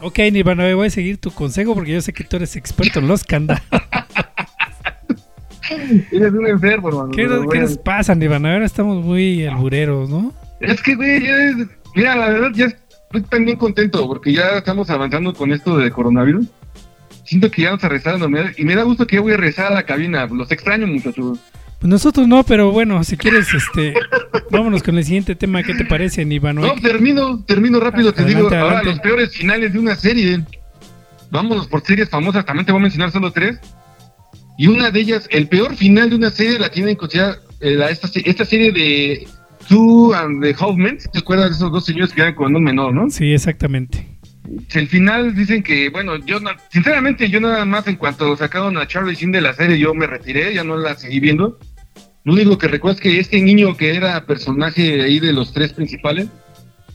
[0.00, 3.08] Ok, Nirvana, voy a seguir tu consejo porque yo sé que tú eres experto en
[3.08, 3.62] los candados.
[6.12, 7.10] Eres un enfermo, hermano.
[7.10, 7.62] ¿Qué, pero nos- qué bueno.
[7.62, 8.52] nos pasa, Nirvana?
[8.54, 10.32] Ahora estamos muy albureros, ¿no?
[10.60, 11.56] Es que, güey, ya es-
[11.94, 16.46] mira, la verdad, ya estoy también contento porque ya estamos avanzando con esto de coronavirus.
[17.24, 19.22] Siento que ya vamos a rezar a la normalidad, y me da gusto que ya
[19.22, 20.26] voy a rezar a la cabina.
[20.26, 21.38] Los extraño, muchachos.
[21.78, 23.94] Pues nosotros no, pero bueno, si quieres, este,
[24.50, 25.62] vámonos con el siguiente tema.
[25.62, 26.60] ¿Qué te parece, Nirvana?
[26.62, 28.62] No, termino, termino rápido, te Adelante, digo.
[28.62, 28.90] Ahora, adelante.
[28.90, 30.40] los peores finales de una serie.
[31.30, 33.58] Vámonos por series famosas, también te voy a mencionar solo tres.
[34.58, 37.90] Y una de ellas, el peor final de una serie la tienen considerada eh, la-
[37.90, 39.26] esta, esta serie de
[39.68, 40.98] Two and the Hoffman.
[41.12, 43.08] ¿Te acuerdas de esos dos señores que eran con un menor, no?
[43.08, 44.06] Sí, exactamente.
[44.74, 48.86] El final dicen que, bueno, yo no- sinceramente yo nada más en cuanto sacaron a
[48.88, 51.58] Charlie Sheen de la serie yo me retiré, ya no la seguí viendo.
[52.24, 55.72] Lo único que recuerdo es que este niño que era personaje ahí de los tres
[55.72, 56.26] principales,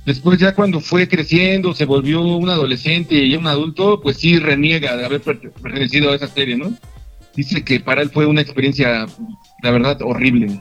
[0.06, 4.98] después ya cuando fue creciendo, se volvió un adolescente y un adulto, pues sí reniega
[4.98, 6.74] de haber per- pertenecido a esa serie, ¿no?
[7.36, 9.06] Dice que para él fue una experiencia,
[9.62, 10.60] la verdad, horrible.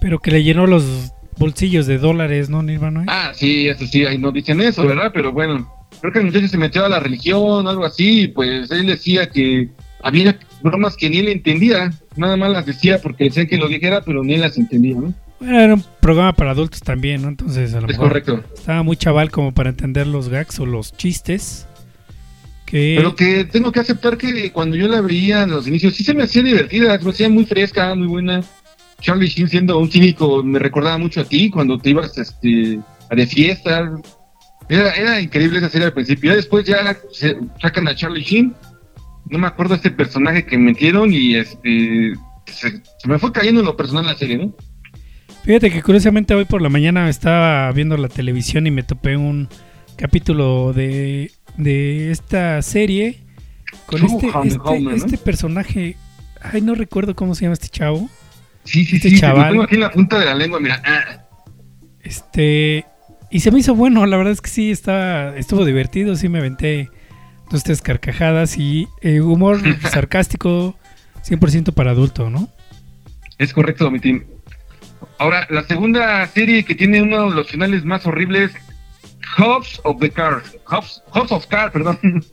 [0.00, 3.04] Pero que le llenó los bolsillos de dólares, ¿no, Nirvana?
[3.08, 5.10] Ah, sí, eso sí, ahí no dicen eso, ¿verdad?
[5.12, 5.68] Pero bueno,
[6.00, 9.68] creo que el muchacho se metió a la religión algo así, pues él decía que
[10.02, 14.02] había bromas que ni él entendía, nada más las decía porque decía que lo dijera,
[14.02, 15.12] pero ni él las entendía, ¿no?
[15.40, 17.28] Bueno, era un programa para adultos también, ¿no?
[17.28, 18.44] Entonces a lo Es mejor correcto.
[18.54, 21.66] estaba muy chaval como para entender los gags o los chistes.
[22.74, 26.12] Pero que tengo que aceptar que cuando yo la veía en los inicios, sí se
[26.12, 28.42] me hacía divertida, se me hacía muy fresca, muy buena.
[29.00, 33.14] Charlie Sheen siendo un cínico me recordaba mucho a ti cuando te ibas este, a
[33.14, 33.92] de fiesta.
[34.68, 36.32] Era, era increíble esa serie al principio.
[36.32, 38.52] Ya después ya se sacan a Charlie Sheen.
[39.30, 42.14] No me acuerdo este personaje que metieron y este
[42.46, 44.52] se, se me fue cayendo en lo personal la serie, ¿no?
[45.44, 49.48] Fíjate que curiosamente hoy por la mañana estaba viendo la televisión y me topé un
[49.96, 53.20] capítulo de, de esta serie
[53.86, 55.96] con este, este, este personaje.
[56.40, 58.08] Ay, no recuerdo cómo se llama este chavo.
[58.64, 59.18] Sí, sí, Este sí.
[59.20, 59.44] chaval.
[59.46, 60.82] Lo tengo aquí en la punta de la lengua, mira.
[60.84, 61.24] Ah,
[62.02, 62.84] Este.
[63.30, 66.38] Y se me hizo bueno, la verdad es que sí, estaba, estuvo divertido, sí me
[66.38, 66.88] aventé
[67.50, 70.76] dos, tres carcajadas y eh, humor sarcástico
[71.26, 72.48] 100% para adulto, ¿no?
[73.38, 74.22] Es correcto, mi team.
[75.18, 78.52] Ahora, la segunda serie que tiene uno de los finales más horribles,
[79.36, 80.42] Hobbs of the Car.
[80.66, 81.98] Hobbs, Hobbs of Car, perdón.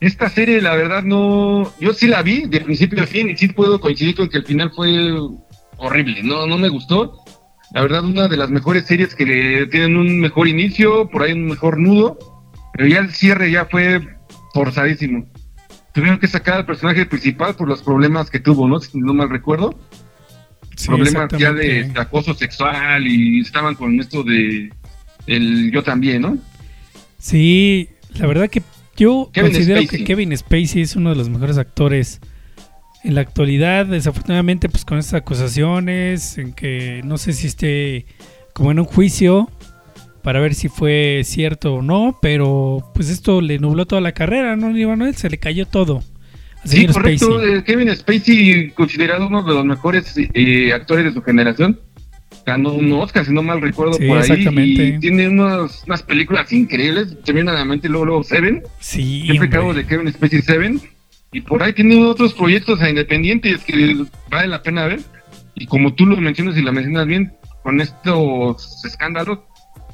[0.00, 1.72] Esta serie, la verdad, no.
[1.80, 4.44] Yo sí la vi de principio a fin y sí puedo coincidir con que el
[4.44, 4.90] final fue
[5.76, 6.22] horrible.
[6.24, 7.14] No, no me gustó.
[7.72, 11.32] La verdad, una de las mejores series que le- tienen un mejor inicio, por ahí
[11.32, 12.18] un mejor nudo,
[12.74, 14.00] pero ya el cierre ya fue
[14.52, 15.24] forzadísimo.
[15.94, 18.80] Tuvieron que sacar al personaje principal por los problemas que tuvo, ¿no?
[18.80, 19.78] Si no mal recuerdo
[20.76, 24.72] Sí, problemas ya de, acoso sexual y estaban con esto de
[25.26, 26.38] el yo también, ¿no?
[27.18, 28.62] Sí, la verdad que
[28.96, 29.98] yo Kevin considero Spacey.
[30.00, 32.20] que Kevin Spacey es uno de los mejores actores
[33.04, 33.86] en la actualidad.
[33.86, 38.06] Desafortunadamente, pues con estas acusaciones, en que no sé si esté
[38.52, 39.50] como en un juicio
[40.22, 44.56] para ver si fue cierto o no, pero pues esto le nubló toda la carrera,
[44.56, 45.14] ¿no, Manuel?
[45.16, 46.02] Se le cayó todo.
[46.64, 47.26] Sí, correcto.
[47.40, 47.54] Spacey.
[47.54, 51.80] eh, Kevin Spacey, considerado uno de los mejores eh, actores de su generación,
[52.46, 54.22] ganó un Oscar, si no mal recuerdo, Sí, por ahí.
[54.22, 54.84] exactamente.
[54.86, 57.16] Y tiene unos, unas películas increíbles.
[57.24, 58.62] Se viene a la mente luego, luego Seven.
[58.80, 60.80] Sí, Siempre hablo de Kevin Spacey Seven.
[61.32, 65.00] Y por ahí tiene otros proyectos independientes que vale la pena ver.
[65.54, 67.32] Y como tú lo mencionas y la mencionas bien,
[67.62, 69.38] con estos escándalos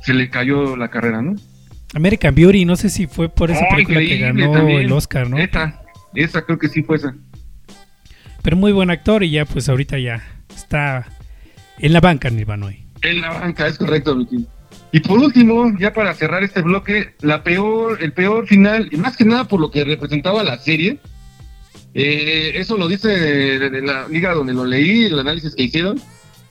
[0.03, 1.35] se le cayó la carrera, ¿no?
[1.95, 4.81] American Beauty, no sé si fue por esa Oh, película que ganó también.
[4.81, 5.39] el Oscar, ¿no?
[5.39, 5.81] Esa,
[6.15, 7.15] esa creo que sí fue esa.
[8.43, 10.23] Pero muy buen actor y ya pues ahorita ya
[10.55, 11.07] está
[11.79, 12.85] en la banca Nirvanoy.
[13.03, 14.47] En la banca, es correcto, Vicky.
[14.93, 19.17] Y por último, ya para cerrar este bloque, la peor, el peor final, y más
[19.17, 20.99] que nada por lo que representaba la serie,
[21.95, 26.01] eh, eso lo dice de, de la liga donde lo leí, el análisis que hicieron,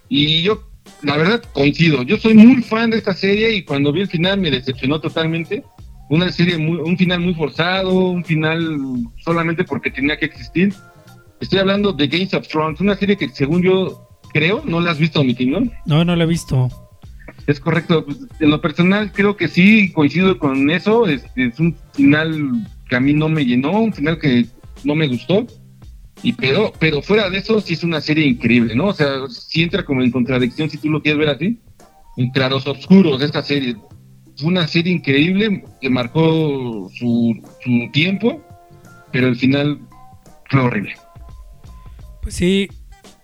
[0.09, 0.69] y yo,
[1.01, 2.03] la verdad, coincido.
[2.03, 5.63] Yo soy muy fan de esta serie y cuando vi el final me decepcionó totalmente.
[6.09, 8.79] Una serie, muy, un final muy forzado, un final
[9.17, 10.73] solamente porque tenía que existir.
[11.41, 14.99] Estoy hablando de Games of Thrones, una serie que según yo creo, no la has
[14.99, 16.03] visto, mi team, ¿no?
[16.03, 16.69] No, lo he visto.
[17.45, 18.05] Es correcto.
[18.05, 21.07] Pues, En lo personal creo que sí coincido con eso.
[21.07, 24.45] Es, es un final que a mí no me llenó, un final que
[24.83, 25.45] no me gustó.
[26.23, 28.87] Y pero, pero fuera de eso sí es una serie increíble, ¿no?
[28.87, 31.59] O sea, sí entra como en contradicción si tú lo quieres ver así.
[32.17, 33.75] En claros oscuros esta serie.
[34.35, 38.41] Es una serie increíble que marcó su, su tiempo,
[39.11, 39.79] pero el final
[40.49, 40.95] fue horrible.
[42.21, 42.67] Pues sí,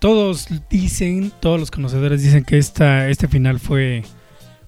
[0.04, 4.02] todos dicen, todos los conocedores dicen que esta, este final fue,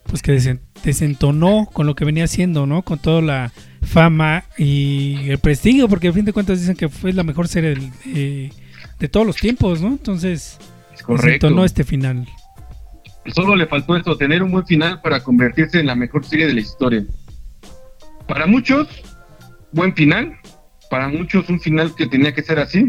[0.07, 2.81] pues que desen- desentonó con lo que venía haciendo, ¿no?
[2.81, 7.13] Con toda la fama y el prestigio, porque al fin de cuentas dicen que fue
[7.13, 8.51] la mejor serie del- de,
[8.99, 9.89] de todos los tiempos, ¿no?
[9.89, 10.57] Entonces,
[11.05, 11.27] correcto.
[11.27, 12.27] desentonó este final.
[13.35, 16.55] Solo le faltó esto, tener un buen final para convertirse en la mejor serie de
[16.55, 17.05] la historia.
[18.27, 18.89] Para muchos,
[19.71, 20.35] buen final.
[20.89, 22.89] Para muchos, un final que tenía que ser así.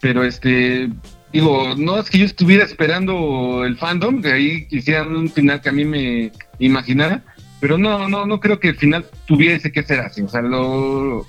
[0.00, 0.90] Pero este,
[1.34, 5.68] digo, no es que yo estuviera esperando el fandom, que ahí quisieran un final que
[5.68, 6.30] a mí me
[6.60, 7.24] imaginara.
[7.60, 10.22] Pero no, no, no creo que el final tuviese que ser así.
[10.22, 11.26] O sea, lo,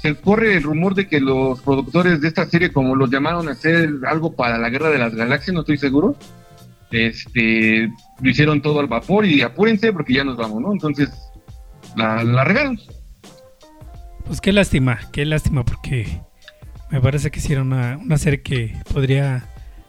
[0.00, 3.52] se corre el rumor de que los productores de esta serie, como los llamaron a
[3.52, 6.16] hacer algo para la Guerra de las Galaxias, no estoy seguro,
[6.90, 7.92] este,
[8.22, 10.72] lo hicieron todo al vapor y apúrense porque ya nos vamos, ¿no?
[10.72, 11.10] Entonces,
[11.94, 12.80] la, la regaron.
[14.24, 16.22] Pues qué lástima, qué lástima, porque
[16.90, 19.46] me parece que hicieron una, una serie que podría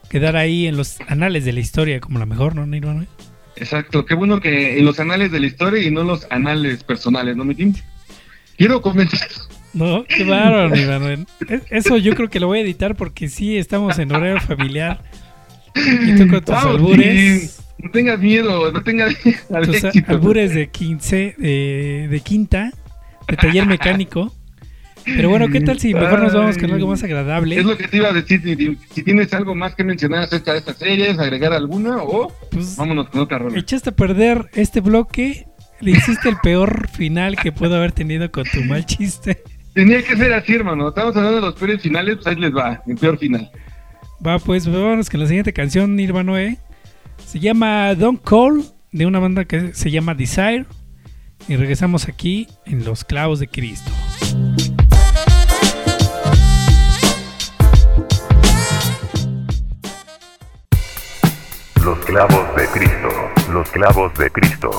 [0.10, 3.06] quedar ahí en los anales de la historia como la mejor, ¿no, Nirvana?
[3.56, 6.84] Exacto, qué bueno que en los anales de la historia y no en los anales
[6.84, 7.74] personales, ¿no, mi team?
[8.58, 9.20] Quiero comentar.
[9.74, 11.26] No, qué bárbaro, Nirvana.
[11.48, 15.02] Es- Eso yo creo que lo voy a editar porque sí estamos en horario familiar.
[15.76, 19.16] Y tú con tus albures, sí, no tengas miedo, no tengas
[19.54, 20.12] al tus éxito.
[20.12, 22.72] albures de 15, de, de quinta,
[23.30, 24.36] de taller mecánico.
[25.06, 27.58] Pero bueno, ¿qué tal si mejor nos vamos con algo más agradable?
[27.58, 30.54] Es lo que te iba a decir, si, si tienes algo más que mencionar acerca
[30.54, 33.58] de estas series, agregar alguna o Pues vámonos con otra rola.
[33.58, 35.48] echaste a perder este bloque.
[35.80, 39.42] Le hiciste el peor final que puedo haber tenido con tu mal chiste.
[39.74, 40.90] Tenía que ser así, hermano.
[40.90, 43.50] Estamos hablando de los peores finales, pues ahí les va, el peor final.
[44.26, 46.58] Va, pues vámonos con la siguiente canción, Nirvana Noé.
[47.26, 50.66] Se llama Don't Call, de una banda que se llama Desire.
[51.48, 53.90] Y regresamos aquí en Los Clavos de Cristo.
[61.84, 63.10] Los clavos de Cristo.
[63.52, 64.70] Los clavos de Cristo.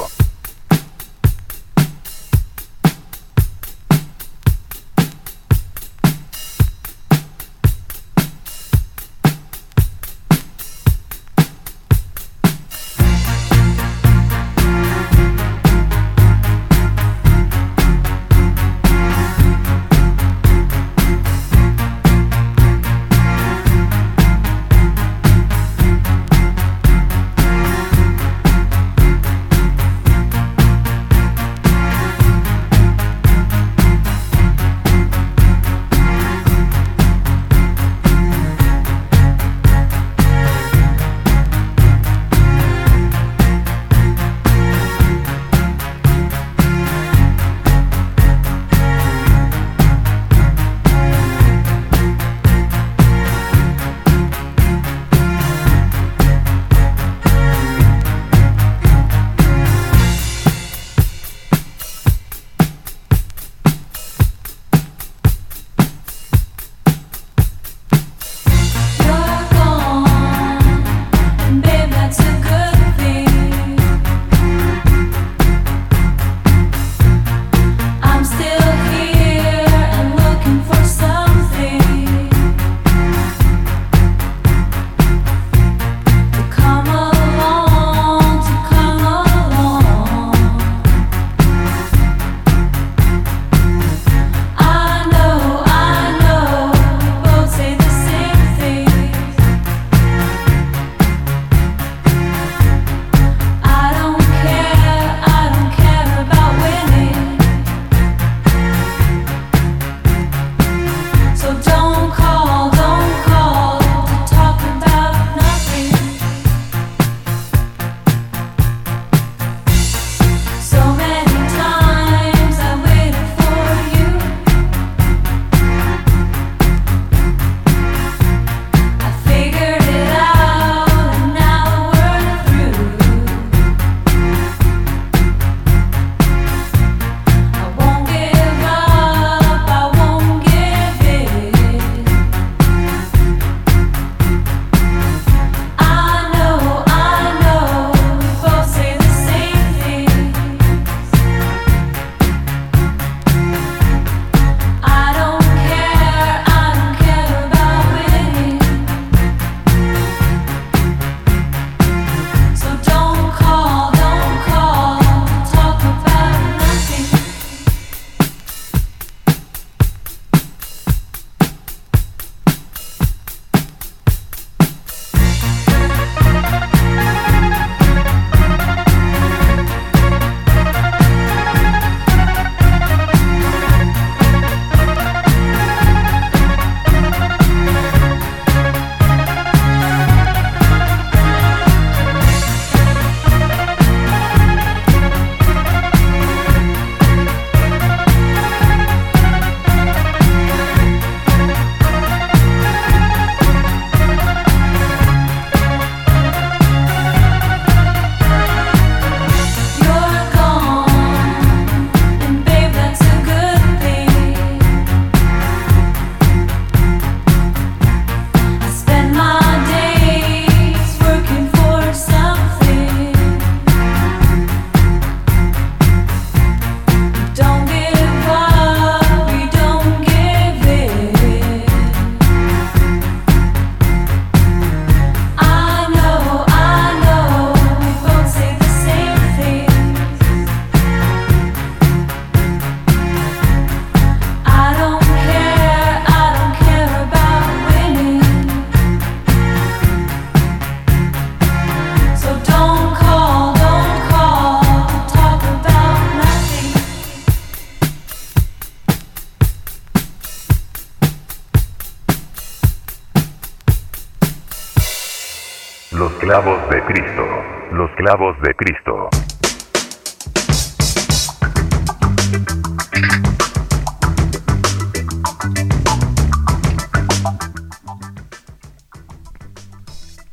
[268.04, 269.08] Clavos de Cristo.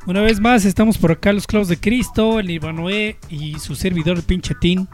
[0.08, 4.18] Una vez más, estamos por acá, los clavos de Cristo, el Ivanoé y su servidor,
[4.18, 4.88] el pinche Tin.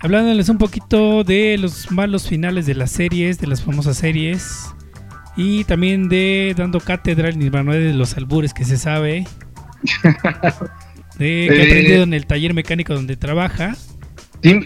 [0.00, 4.66] Hablándoles un poquito de los malos finales de las series, de las famosas series.
[5.38, 9.26] Y también de dando cátedra al Ivanoé de los albures que se sabe.
[11.22, 11.66] De que ha Eh.
[11.68, 13.76] aprendido en el taller mecánico donde trabaja.
[14.40, 14.64] Tim,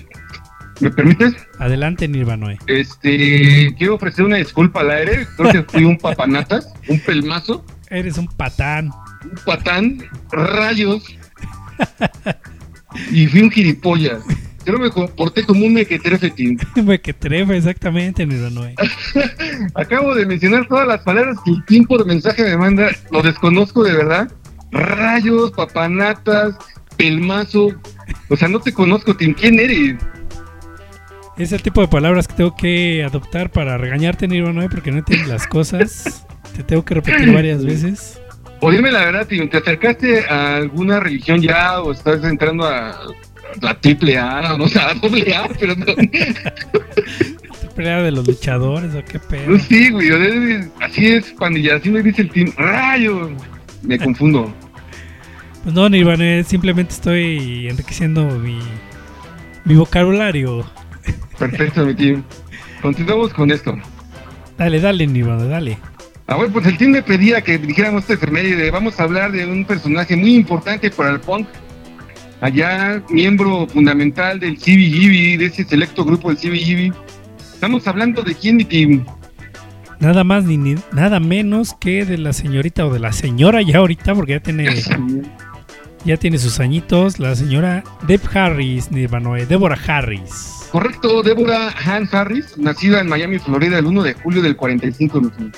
[0.81, 1.35] ¿me permites?
[1.59, 2.59] Adelante, Nirvanoe.
[2.67, 5.27] Este, quiero ofrecer una disculpa al aire.
[5.37, 8.91] Creo que fui un papanatas, un pelmazo, Eres un patán.
[9.25, 9.99] un patán,
[10.33, 11.05] rayos.
[13.13, 14.23] Y fui un gilipollas.
[14.65, 16.59] Que me comporté como un mequetrefe, Tim.
[16.85, 18.75] Me que trefa, exactamente, Nirvanoe.
[19.75, 22.89] Acabo de mencionar todas las palabras que el Tim por mensaje me manda.
[23.13, 24.33] Lo desconozco de verdad.
[24.71, 26.57] Rayos, papanatas,
[26.97, 27.75] pelmazo.
[28.29, 29.35] O sea, no te conozco, Tim.
[29.35, 29.97] ¿Quién eres?
[31.37, 35.29] Es el tipo de palabras que tengo que adoptar para regañarte, Nirvanoe, porque no entiendes
[35.29, 36.27] las cosas.
[36.57, 38.19] Te tengo que repetir varias veces.
[38.61, 42.99] O dime la verdad, Tim, ¿te acercaste a alguna religión ya o estás entrando a
[43.61, 48.11] la triple A, o no sé, a la doble A, pero no, ¿Te pelea de
[48.11, 49.51] los luchadores o qué pedo?
[49.51, 53.31] no sí, güey, o sea, así es, pandilla, así me dice el Tim, rayo,
[53.87, 54.53] me confundo.
[55.63, 58.59] Pues no, Nirvanoe, simplemente estoy enriqueciendo mi,
[59.65, 60.65] mi vocabulario.
[61.39, 62.23] Perfecto, mi Tim.
[62.81, 63.77] Continuamos con esto.
[64.59, 65.79] Dale, dale, Nirvanoe, dale.
[66.29, 68.71] Ah, bueno, pues el team me pedía que dijéramos esta efeméride.
[68.71, 71.47] Vamos a hablar de un personaje muy importante para el punk.
[72.41, 76.93] Allá, miembro fundamental del CBGB, de ese selecto grupo del CBGB.
[77.55, 79.07] Estamos hablando de quién, mi team.
[80.01, 83.79] Nada más ni, ni- nada menos que de la señorita o de la señora ya
[83.79, 84.69] ahorita, porque ya tiene,
[86.05, 90.69] ya tiene sus añitos, la señora Deb Harris, Nirvanoe, Deborah Harris.
[90.71, 95.21] Correcto, Débora Han Harris, nacida en Miami, Florida, el 1 de julio del 45.
[95.21, 95.53] mi team.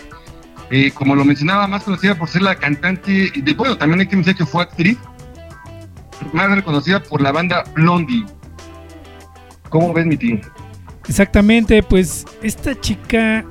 [0.70, 4.16] Eh, como lo mencionaba, más conocida por ser la cantante, de, bueno, también hay que
[4.16, 4.98] mencionar que fue actriz,
[6.32, 8.24] más reconocida por la banda Blondie.
[9.70, 10.40] ¿Cómo ves, mi team?
[11.08, 13.44] Exactamente, pues esta chica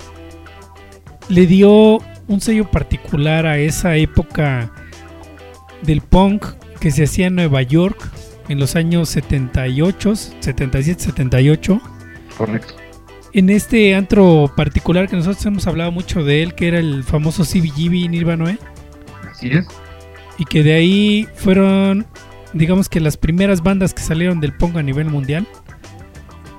[1.29, 4.71] le dio un sello particular a esa época
[5.83, 6.45] del punk
[6.79, 8.09] que se hacía en Nueva York
[8.49, 11.81] en los años 78, 77, 78.
[12.37, 12.75] Correcto.
[13.33, 17.43] En este antro particular que nosotros hemos hablado mucho de él, que era el famoso
[17.43, 18.57] CBGB Nirvanoe,
[19.29, 19.67] Así es.
[20.37, 22.07] y que de ahí fueron,
[22.53, 25.45] digamos que las primeras bandas que salieron del punk a nivel mundial.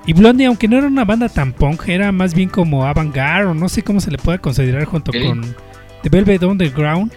[0.09, 3.53] Y Blondie, aunque no era una banda tan punk, era más bien como avant-garde, o
[3.53, 5.55] no sé cómo se le puede considerar junto con
[6.01, 7.13] The Velvet Underground.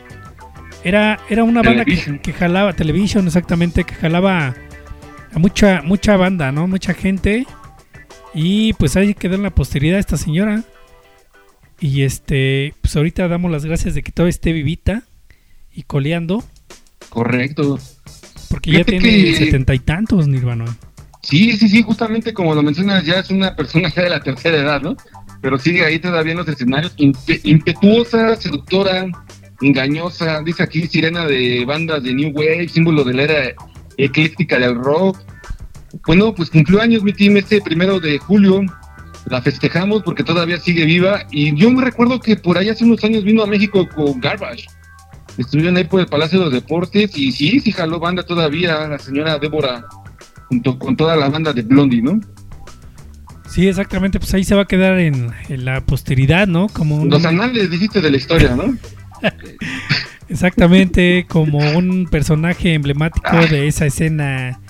[0.84, 4.55] Era, era una banda que, que jalaba, Television exactamente, que jalaba
[5.32, 6.66] a mucha, mucha banda, ¿no?
[6.66, 7.47] Mucha gente.
[8.34, 10.62] Y pues ahí quedó en la posteridad esta señora.
[11.80, 15.05] Y este, pues ahorita damos las gracias de que todavía esté vivita
[15.72, 16.45] y coleando.
[17.09, 17.78] Correcto.
[18.51, 20.66] Porque ya tiene que- setenta y tantos, Nirvana.
[21.23, 24.57] Sí, sí, sí, justamente como lo mencionas, ya es una persona ya de la tercera
[24.59, 24.97] edad, ¿no?
[25.41, 29.07] Pero sigue ahí todavía en los escenarios, impe- impetuosa, seductora,
[29.61, 33.53] engañosa, dice aquí sirena de bandas de New Wave, símbolo de la era
[33.97, 35.18] ecléctica del rock.
[36.07, 38.62] Bueno, pues cumplió años mi team este primero de julio,
[39.27, 43.05] la festejamos porque todavía sigue viva y yo me recuerdo que por ahí hace unos
[43.05, 44.66] años vino a México con Garbage.
[45.39, 48.99] Estuvieron ahí por el Palacio de los Deportes y sí, sí jaló banda todavía la
[48.99, 49.85] señora Débora
[50.53, 52.20] junto con toda la banda de Blondie, ¿no?
[53.48, 56.68] Sí, exactamente, pues ahí se va a quedar en, en la posteridad, ¿no?
[56.68, 58.76] Como un, Los anales dijiste de la historia, ¿no?
[60.28, 64.61] exactamente como un personaje emblemático de esa escena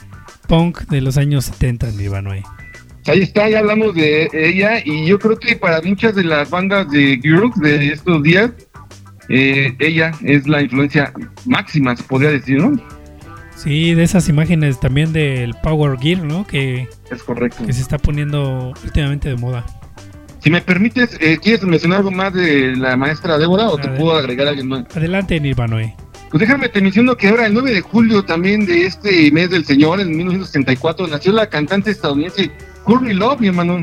[0.46, 2.30] punk de los años 70, Nirvana.
[3.08, 6.88] Ahí está, ya hablamos de ella y yo creo que para muchas de las bandas
[6.92, 8.52] de girls de estos días,
[9.28, 11.12] eh, ella es la influencia
[11.44, 13.01] máxima, se podría decir, ¿no?
[13.62, 16.44] Sí, de esas imágenes también del Power Gear, ¿no?
[16.46, 17.64] Que, Es correcto.
[17.64, 19.64] que se está poniendo últimamente de moda.
[20.40, 24.16] Si me permites, eh, ¿quieres mencionar algo más de la maestra Débora o te puedo
[24.16, 24.84] agregar alguien más?
[24.96, 25.94] Adelante, Nirvana.
[26.30, 29.64] Pues déjame te menciono que ahora el 9 de julio también de este mes del
[29.64, 32.50] Señor, en 1964, nació la cantante estadounidense
[32.82, 33.82] Courtney Love, mi hermano.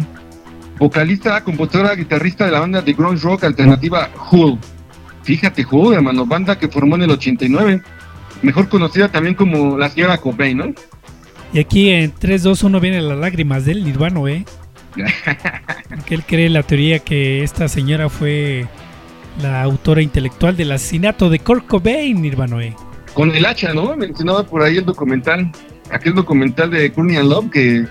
[0.78, 4.58] Vocalista, compositora, guitarrista de la banda de grunge rock alternativa Hull.
[5.24, 7.82] Fíjate, Hull, hermano, banda que formó en el 89.
[8.42, 10.74] Mejor conocida también como la señora Cobain, ¿no?
[11.52, 14.46] Y aquí en 3, 2, 1 vienen las lágrimas del Nirvana, ¿eh?
[16.06, 18.68] que él cree la teoría que esta señora fue
[19.42, 22.64] la autora intelectual del asesinato de Kurt Cobain, Nirvana.
[22.64, 22.76] ¿eh?
[23.14, 23.96] con el hacha, ¿no?
[23.96, 25.52] Mencionaba por ahí el documental,
[25.92, 27.86] aquel documental de Courtney and Love que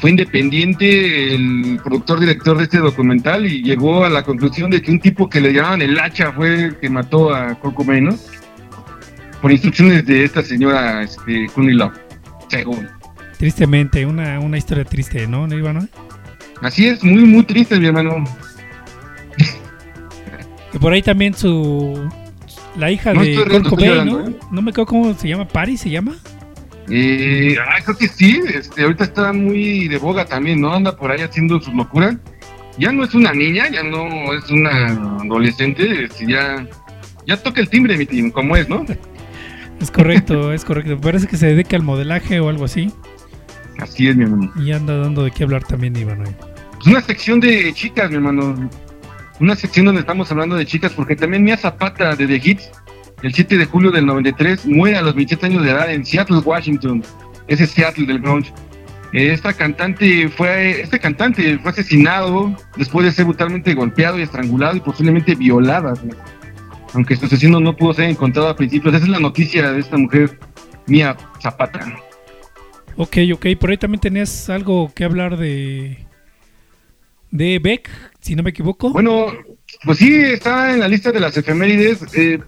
[0.00, 4.90] fue independiente el productor director de este documental y llegó a la conclusión de que
[4.90, 8.18] un tipo que le llamaban el hacha fue el que mató a Kurt Cobain, ¿no?
[9.46, 11.92] Por instrucciones de esta señora este, Love,
[12.48, 12.88] según.
[13.38, 15.88] Tristemente, una, una historia triste, ¿no, Nirvana?
[16.62, 18.24] Así es, muy, muy triste, mi hermano.
[20.72, 22.10] Que por ahí también su.
[22.76, 24.26] La hija No de Kurt riendo, estoy Cobain, ¿no?
[24.26, 24.36] ¿eh?
[24.50, 25.46] No me acuerdo cómo se llama.
[25.46, 26.16] ¿Paris se llama?
[26.90, 30.74] Eh, ah, creo que sí, este, ahorita está muy de boga también, ¿no?
[30.74, 32.16] Anda por ahí haciendo sus locuras.
[32.78, 34.88] Ya no es una niña, ya no es una
[35.22, 36.66] adolescente, este, ya,
[37.28, 38.84] ya toca el timbre, mi team, como es, ¿no?
[39.80, 40.98] Es correcto, es correcto.
[41.00, 42.90] Parece que se dedica al modelaje o algo así.
[43.78, 44.52] Así es, mi hermano.
[44.56, 46.26] Y anda dando de qué hablar también, Iván.
[46.26, 46.36] ¿eh?
[46.74, 48.70] Pues una sección de chicas, mi hermano.
[49.38, 52.70] Una sección donde estamos hablando de chicas, porque también Mia Zapata de The Hits,
[53.22, 56.38] el 7 de julio del 93, muere a los 27 años de edad en Seattle,
[56.38, 57.02] Washington.
[57.46, 58.22] Ese Seattle del.
[59.12, 64.76] Eh, Esta cantante fue, este cantante fue asesinado después de ser brutalmente golpeado y estrangulado
[64.76, 65.92] y posiblemente violada.
[66.02, 66.14] ¿no?
[66.96, 68.94] Aunque su asesino no pudo ser encontrado a principios.
[68.94, 70.38] Esa es la noticia de esta mujer,
[70.86, 71.94] Mia Zapata.
[72.96, 73.46] Ok, ok.
[73.60, 76.06] Por ahí también tenías algo que hablar de.
[77.30, 77.90] De Beck,
[78.20, 78.92] si no me equivoco.
[78.92, 79.26] Bueno,
[79.84, 82.02] pues sí, está en la lista de las efemérides.
[82.14, 82.40] Eh,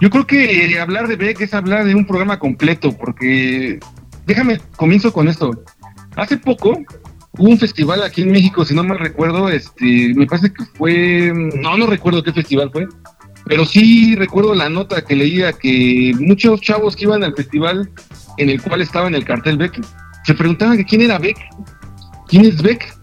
[0.00, 3.78] yo creo que hablar de Beck es hablar de un programa completo, porque
[4.26, 5.62] déjame, comienzo con esto.
[6.16, 6.82] Hace poco
[7.38, 11.32] hubo un festival aquí en México, si no mal recuerdo, este, me parece que fue,
[11.60, 12.86] no, no recuerdo qué festival fue,
[13.46, 17.90] pero sí recuerdo la nota que leía que muchos chavos que iban al festival
[18.38, 19.80] en el cual estaba en el cartel Beck,
[20.24, 21.36] se preguntaban que quién era Beck,
[22.28, 22.96] quién es Beck,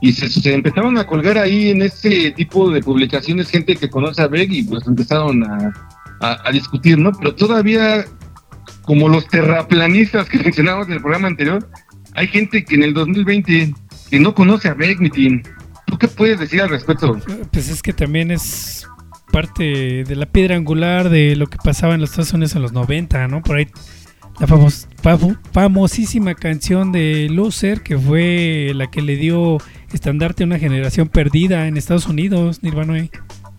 [0.00, 4.22] y se, se empezaron a colgar ahí en ese tipo de publicaciones gente que conoce
[4.22, 5.72] a Beck y pues empezaron a,
[6.20, 7.10] a- discutir, ¿no?
[7.12, 8.04] Pero todavía,
[8.82, 11.68] como los terraplanistas que mencionábamos en el programa anterior,
[12.14, 13.74] hay gente que en el 2020
[14.10, 15.42] que no conoce a Beck, mi team.
[15.86, 17.18] ¿Tú qué puedes decir al respecto?
[17.50, 18.86] Pues es que también es
[19.32, 22.72] parte de la piedra angular de lo que pasaba en los Estados Unidos en los
[22.72, 23.42] 90, ¿no?
[23.42, 23.66] Por ahí
[24.40, 29.58] la famos- famo- famosísima canción de Loser, que fue la que le dio
[29.92, 32.98] estandarte a una generación perdida en Estados Unidos, Nirvana.
[32.98, 33.10] ¿eh?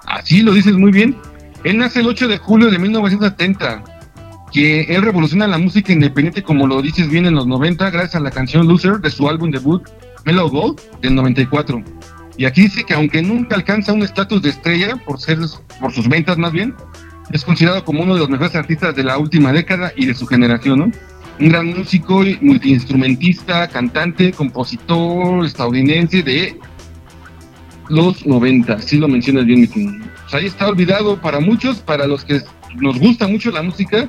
[0.05, 1.15] Así lo dices muy bien.
[1.63, 3.84] Él nace el 8 de julio de 1970,
[4.53, 8.20] que él revoluciona la música independiente, como lo dices bien, en los 90, gracias a
[8.22, 9.84] la canción Loser de su álbum debut
[10.26, 11.84] Mellow Gold del 94.
[12.40, 15.40] Y aquí dice que aunque nunca alcanza un estatus de estrella, por, ser,
[15.78, 16.74] por sus ventas más bien,
[17.34, 20.26] es considerado como uno de los mejores artistas de la última década y de su
[20.26, 20.92] generación, ¿no?
[21.38, 26.58] Un gran músico, y multiinstrumentista, cantante, compositor estadounidense de
[27.90, 30.00] los 90, así lo mencionas bien, mi Tim.
[30.00, 32.42] Pues ahí está olvidado para muchos, para los que
[32.76, 34.08] nos gusta mucho la música,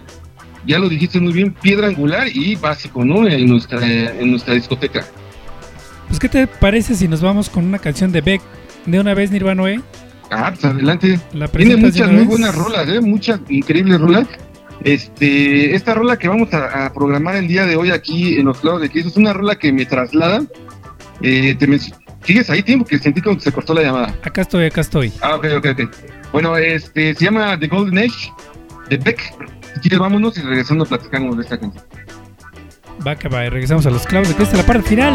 [0.64, 3.26] ya lo dijiste muy bien, piedra angular y básico, ¿no?
[3.26, 5.04] En nuestra, en nuestra discoteca.
[6.10, 8.42] Pues, ¿qué te parece si nos vamos con una canción de Beck
[8.84, 9.70] de una vez, Nirvana?
[9.70, 9.80] ¿eh?
[10.30, 11.20] Ah, pues adelante.
[11.32, 13.00] La Tiene muchas muy buenas rolas, ¿eh?
[13.00, 14.26] Muchas increíbles rolas.
[14.82, 18.58] Este, esta rola que vamos a, a programar el día de hoy aquí en los
[18.58, 20.42] clavos de Cristo es una rola que me traslada.
[21.22, 21.78] Eh, te
[22.24, 22.84] ¿Sigues ahí, tiempo?
[22.84, 24.12] Que sentí como que se cortó la llamada.
[24.24, 25.12] Acá estoy, acá estoy.
[25.20, 25.96] Ah, ok, ok, ok.
[26.32, 28.32] Bueno, este, se llama The Golden Age
[28.88, 29.32] de Beck.
[29.74, 31.84] Si quieres, vámonos y regresando platicamos de esta canción.
[33.06, 35.14] Va que va, y regresamos a los clavos de Cristo, la parte final.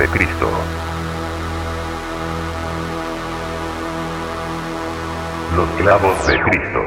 [0.00, 0.48] De Cristo.
[5.54, 6.86] Los clavos de Cristo.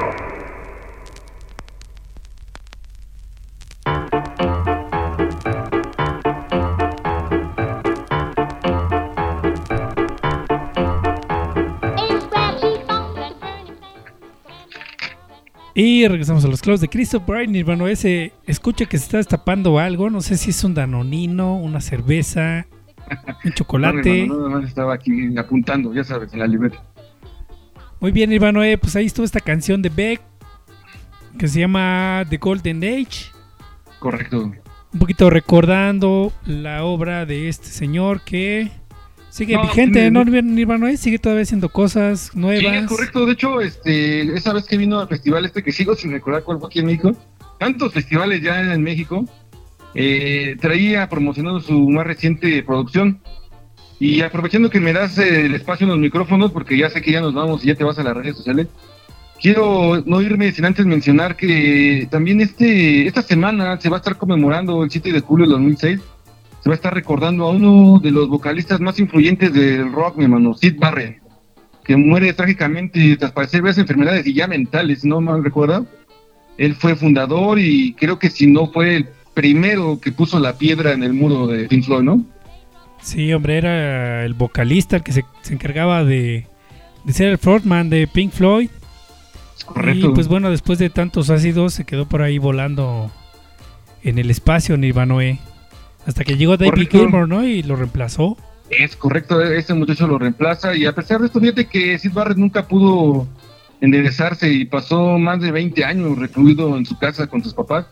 [15.76, 17.24] Y regresamos a los clavos de Cristo.
[17.24, 20.10] Por ahí, Nirvano ese escucha que se está destapando algo.
[20.10, 22.66] No sé si es un danonino, una cerveza,
[23.46, 24.28] un chocolate.
[24.28, 26.84] No, nada más estaba aquí apuntando, ya sabes, en la libreta.
[28.00, 30.22] Muy bien, Nirvano, eh, pues ahí estuvo esta canción de Beck
[31.38, 33.32] que se llama The Golden Age.
[34.00, 34.52] Correcto.
[34.94, 38.70] Un poquito recordando la obra de este señor que
[39.30, 40.24] sigue No, vigente, no.
[40.26, 42.76] Nirvano eh, sigue todavía haciendo cosas Sí, nuevas.
[42.76, 43.26] es correcto.
[43.26, 46.60] De hecho, este, esa vez que vino al festival este que sigo sin recordar cuál
[46.60, 47.16] fue aquí en México,
[47.58, 49.26] tantos festivales ya en México,
[49.96, 53.20] eh, traía promocionando su más reciente producción.
[54.00, 57.12] Y aprovechando que me das eh, el espacio en los micrófonos, porque ya sé que
[57.12, 58.68] ya nos vamos y ya te vas a las redes sociales,
[59.42, 64.18] quiero no irme sin antes mencionar que también este esta semana se va a estar
[64.18, 66.02] conmemorando el 7 de julio de 2006.
[66.62, 70.24] Se va a estar recordando a uno de los vocalistas más influyentes del rock, mi
[70.24, 71.24] hermano, Sid Barrett
[71.84, 75.86] que muere trágicamente tras padecer varias enfermedades y ya mentales, no mal recuerdo.
[76.58, 80.94] Él fue fundador y creo que si no fue el primero que puso la piedra
[80.94, 82.24] en el muro de Pink Floyd, ¿no?
[83.02, 86.48] Sí, hombre, era el vocalista el que se, se encargaba de,
[87.04, 88.70] de ser el frontman de Pink Floyd.
[89.66, 90.10] Correcto.
[90.10, 93.12] Y pues bueno, después de tantos ácidos se quedó por ahí volando
[94.04, 95.40] en el espacio Nirvanoe.
[96.06, 96.90] Hasta que llegó David.
[96.90, 97.46] Gilmour, ¿no?
[97.46, 98.38] Y lo reemplazó.
[98.70, 102.38] Es correcto, este muchacho lo reemplaza y a pesar de esto, fíjate que Sid Barrett
[102.38, 103.28] nunca pudo
[103.82, 107.86] enderezarse y pasó más de 20 años recluido en su casa con sus papás.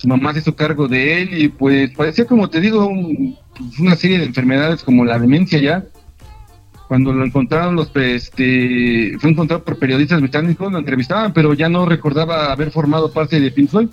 [0.00, 3.36] Su mamá se hizo cargo de él y pues parecía, como te digo, un-
[3.78, 5.84] una serie de enfermedades como la demencia ya.
[6.88, 11.84] Cuando lo encontraron, los este, fue encontrado por periodistas británicos, lo entrevistaban, pero ya no
[11.84, 13.88] recordaba haber formado parte de Pink Floyd.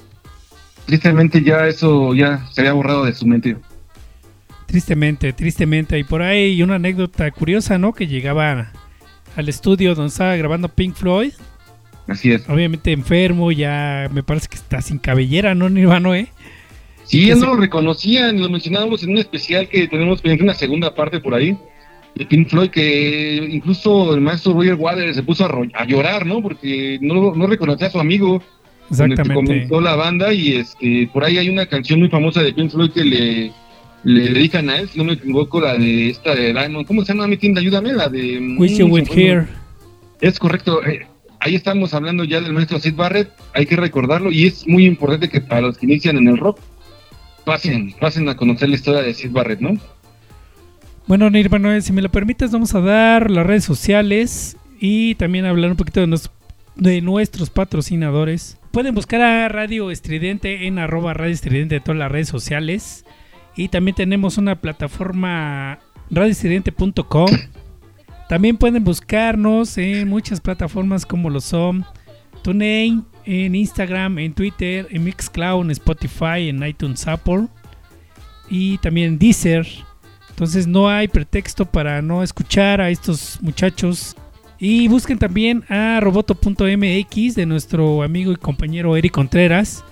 [0.86, 3.58] Tristemente ya eso ya se había borrado de su mente.
[4.66, 6.00] Tristemente, tristemente.
[6.00, 7.92] Y por ahí una anécdota curiosa, ¿no?
[7.94, 8.72] Que llegaba
[9.36, 11.34] al estudio donde estaba grabando Pink Floyd.
[12.08, 12.48] Así es.
[12.50, 16.28] Obviamente enfermo, ya me parece que está sin cabellera, ¿no, Nirvanoe?
[17.04, 20.44] Sí, que él se- no lo reconocían, lo mencionábamos en un especial que tenemos pendiente
[20.44, 21.58] una segunda parte por ahí
[22.16, 26.42] de Pink Floyd, que incluso el maestro Roger Waters se puso a, a llorar, ¿no?
[26.42, 29.34] Porque no, no reconocía a su amigo con el que Exactamente.
[29.34, 32.92] comenzó la banda y este por ahí hay una canción muy famosa de Pink Floyd
[32.92, 33.52] que le
[34.04, 36.86] le dedican a él, si no me equivoco, la de esta de Diamond.
[36.88, 37.60] ¿Cómo se llama mi tienda?
[37.60, 38.40] Ayúdame, la de.
[38.40, 39.46] mm, Wish You Were Here.
[40.22, 40.86] Es correcto.
[40.86, 41.07] eh,
[41.40, 43.32] ahí estamos hablando ya del maestro Sid Barrett.
[43.54, 46.60] Hay que recordarlo y es muy importante que para los que inician en el rock
[47.46, 49.78] pasen, pasen a conocer la historia de Sid Barrett, ¿no?
[51.08, 55.72] Bueno, Nirvana, si me lo permites, vamos a dar las redes sociales y también hablar
[55.72, 56.06] un poquito
[56.76, 58.58] de nuestros patrocinadores.
[58.72, 63.06] Pueden buscar a Radio Estridente en arroba Radio Estridente de todas las redes sociales.
[63.56, 65.80] Y también tenemos una plataforma
[66.12, 67.28] radioestridente.com.
[68.30, 71.86] También pueden buscarnos en muchas plataformas como lo son
[72.44, 77.48] TuneIn, en Instagram, en Twitter, en Mixcloud, en Spotify, en iTunes Apple
[78.50, 79.68] y también Deezer.
[80.30, 84.16] Entonces no hay pretexto para no escuchar a estos muchachos.
[84.60, 89.84] Y busquen también a roboto.mx de nuestro amigo y compañero Eric Contreras,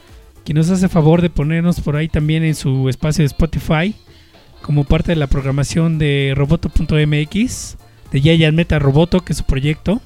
[0.43, 3.95] quien nos hace favor de ponernos por ahí también en su espacio de Spotify,
[4.61, 7.77] como parte de la programación de roboto.mx,
[8.11, 10.01] de Yayan Meta Roboto, que es su proyecto.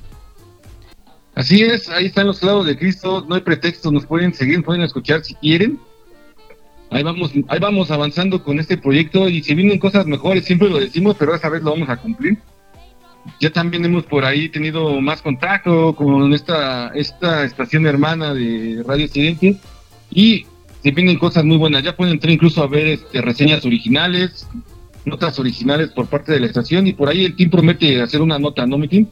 [1.35, 4.81] Así es, ahí están los clavos de Cristo, no hay pretexto, nos pueden seguir, pueden
[4.81, 5.79] escuchar si quieren.
[6.91, 10.79] Ahí vamos, ahí vamos avanzando con este proyecto y si vienen cosas mejores, siempre lo
[10.79, 12.37] decimos, pero esta vez lo vamos a cumplir.
[13.39, 19.05] Ya también hemos por ahí tenido más contacto con esta, esta estación hermana de Radio
[19.05, 19.57] Occidente
[20.09, 20.45] y
[20.81, 21.83] se vienen cosas muy buenas.
[21.83, 24.47] Ya pueden entrar incluso a ver este, reseñas originales,
[25.09, 28.39] notas originales por parte de la estación y por ahí el team promete hacer una
[28.39, 29.07] nota, ¿no, mi team?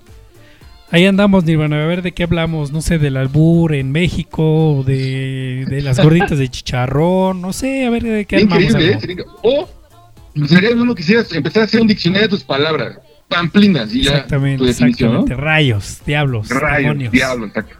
[0.90, 5.66] Ahí andamos, Nirvana, a ver de qué hablamos, no sé, del albur en México, de,
[5.68, 8.94] de las gorditas de chicharrón, no sé, a ver de qué armamos Increíble.
[8.94, 9.00] ¿eh?
[9.02, 9.68] Sería- O
[10.48, 14.12] sería bueno que quisieras empezar a hacer un diccionario de tus palabras, pamplinas y ya
[14.12, 15.44] Exactamente, tu definición, exactamente.
[15.44, 16.50] Rayos, diablos.
[16.50, 17.12] Rayos, demonios.
[17.12, 17.76] diablo, exacto.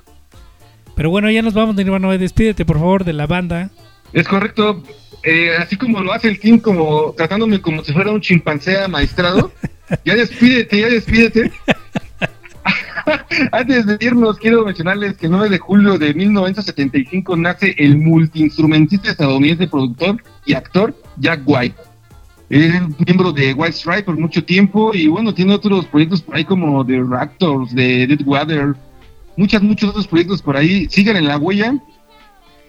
[0.96, 2.18] Pero bueno, ya nos vamos, Nirvana.
[2.18, 3.70] Despídete, por favor, de la banda.
[4.14, 4.84] Es correcto.
[5.30, 9.52] Eh, así como lo hace el team, como tratándome como si fuera un chimpancé maestrado.
[10.06, 11.52] ya despídete, ya despídete.
[13.52, 19.12] Antes de irnos, quiero mencionarles que el 9 de julio de 1975 nace el multiinstrumentista
[19.12, 21.76] estadounidense, productor y actor Jack White.
[22.50, 22.74] Es
[23.06, 26.86] miembro de White Stripe por mucho tiempo y bueno, tiene otros proyectos por ahí como
[26.86, 28.76] The Raptors, de Deadwater,
[29.36, 30.88] muchas, muchos otros proyectos por ahí.
[30.90, 31.76] Sigan en la huella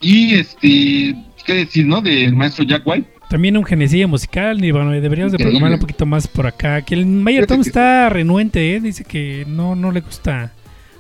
[0.01, 1.15] y este,
[1.49, 2.01] qué decir, ¿no?
[2.03, 3.09] Del maestro Jack White.
[3.31, 4.93] También un genecillo musical, Nirvana.
[4.93, 6.83] Deberíamos de programarlo un poquito más por acá.
[6.83, 8.81] Que el Mayor Tom que está renuente, ¿eh?
[8.81, 10.53] Dice que no, no le gusta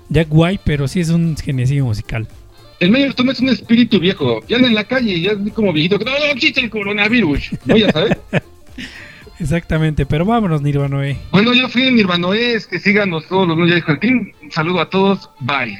[0.08, 2.26] Jack White, pero sí es un genecillo musical.
[2.80, 5.72] El Mayor Tom es un espíritu viejo, ya anda en la calle, ya es como
[5.72, 7.76] viejito, que no, no existe el coronavirus, ¿no?
[7.76, 8.16] Ya sabes.
[9.40, 11.08] Exactamente, pero vámonos, Nirvana.
[11.08, 11.16] eh.
[11.30, 14.32] bueno, yo fui en Nirvanoes, que síganos todos los lunes, team.
[14.42, 15.76] Un saludo a todos, bye.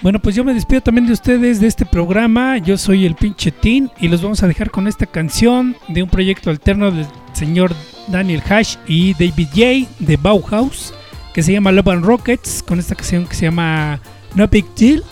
[0.00, 2.58] Bueno, pues yo me despido también de ustedes de este programa.
[2.58, 6.08] Yo soy el pinche Tin y los vamos a dejar con esta canción de un
[6.08, 7.74] proyecto alterno del señor
[8.06, 9.90] Daniel Hash y David J.
[9.98, 10.94] de Bauhaus
[11.34, 14.00] que se llama Love and Rockets con esta canción que se llama
[14.36, 15.02] No Big Deal.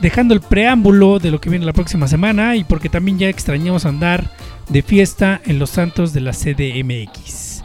[0.00, 3.84] Dejando el preámbulo de lo que viene la próxima semana y porque también ya extrañamos
[3.84, 4.30] andar
[4.68, 7.62] de fiesta en los santos de la CDMX.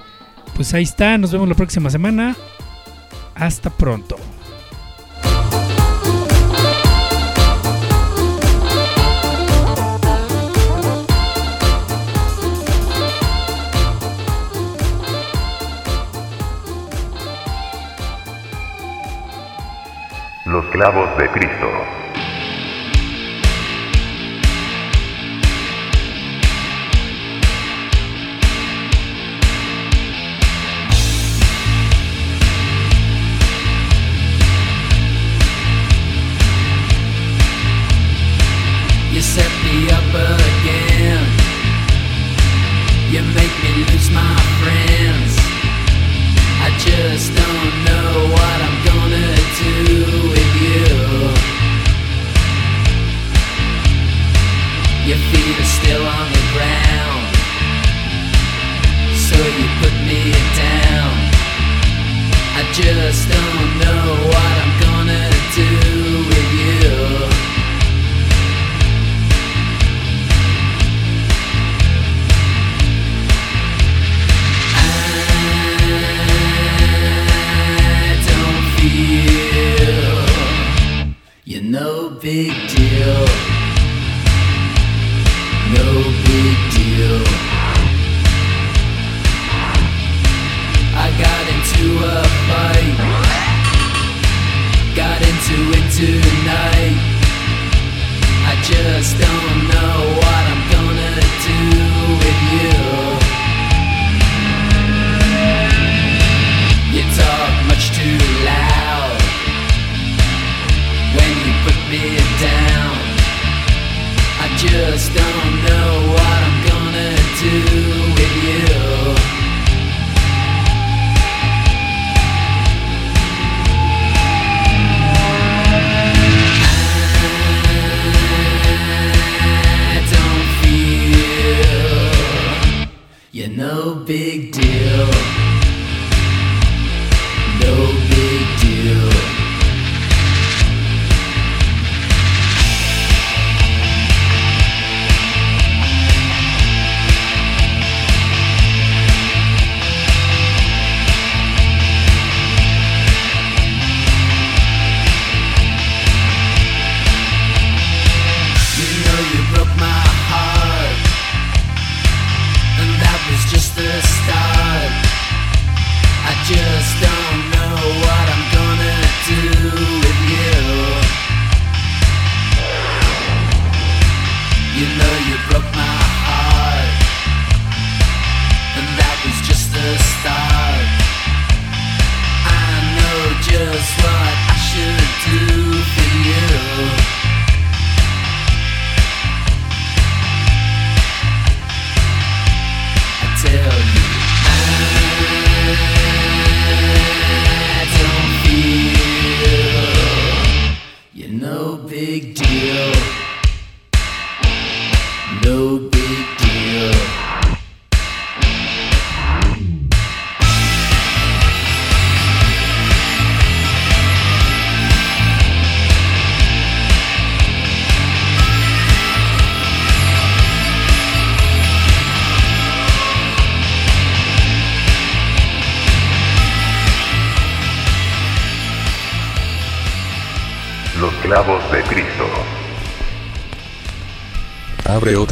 [0.56, 2.36] Pues ahí está, nos vemos la próxima semana.
[3.36, 4.18] Hasta pronto.
[20.82, 21.67] Los clavos de Cristo.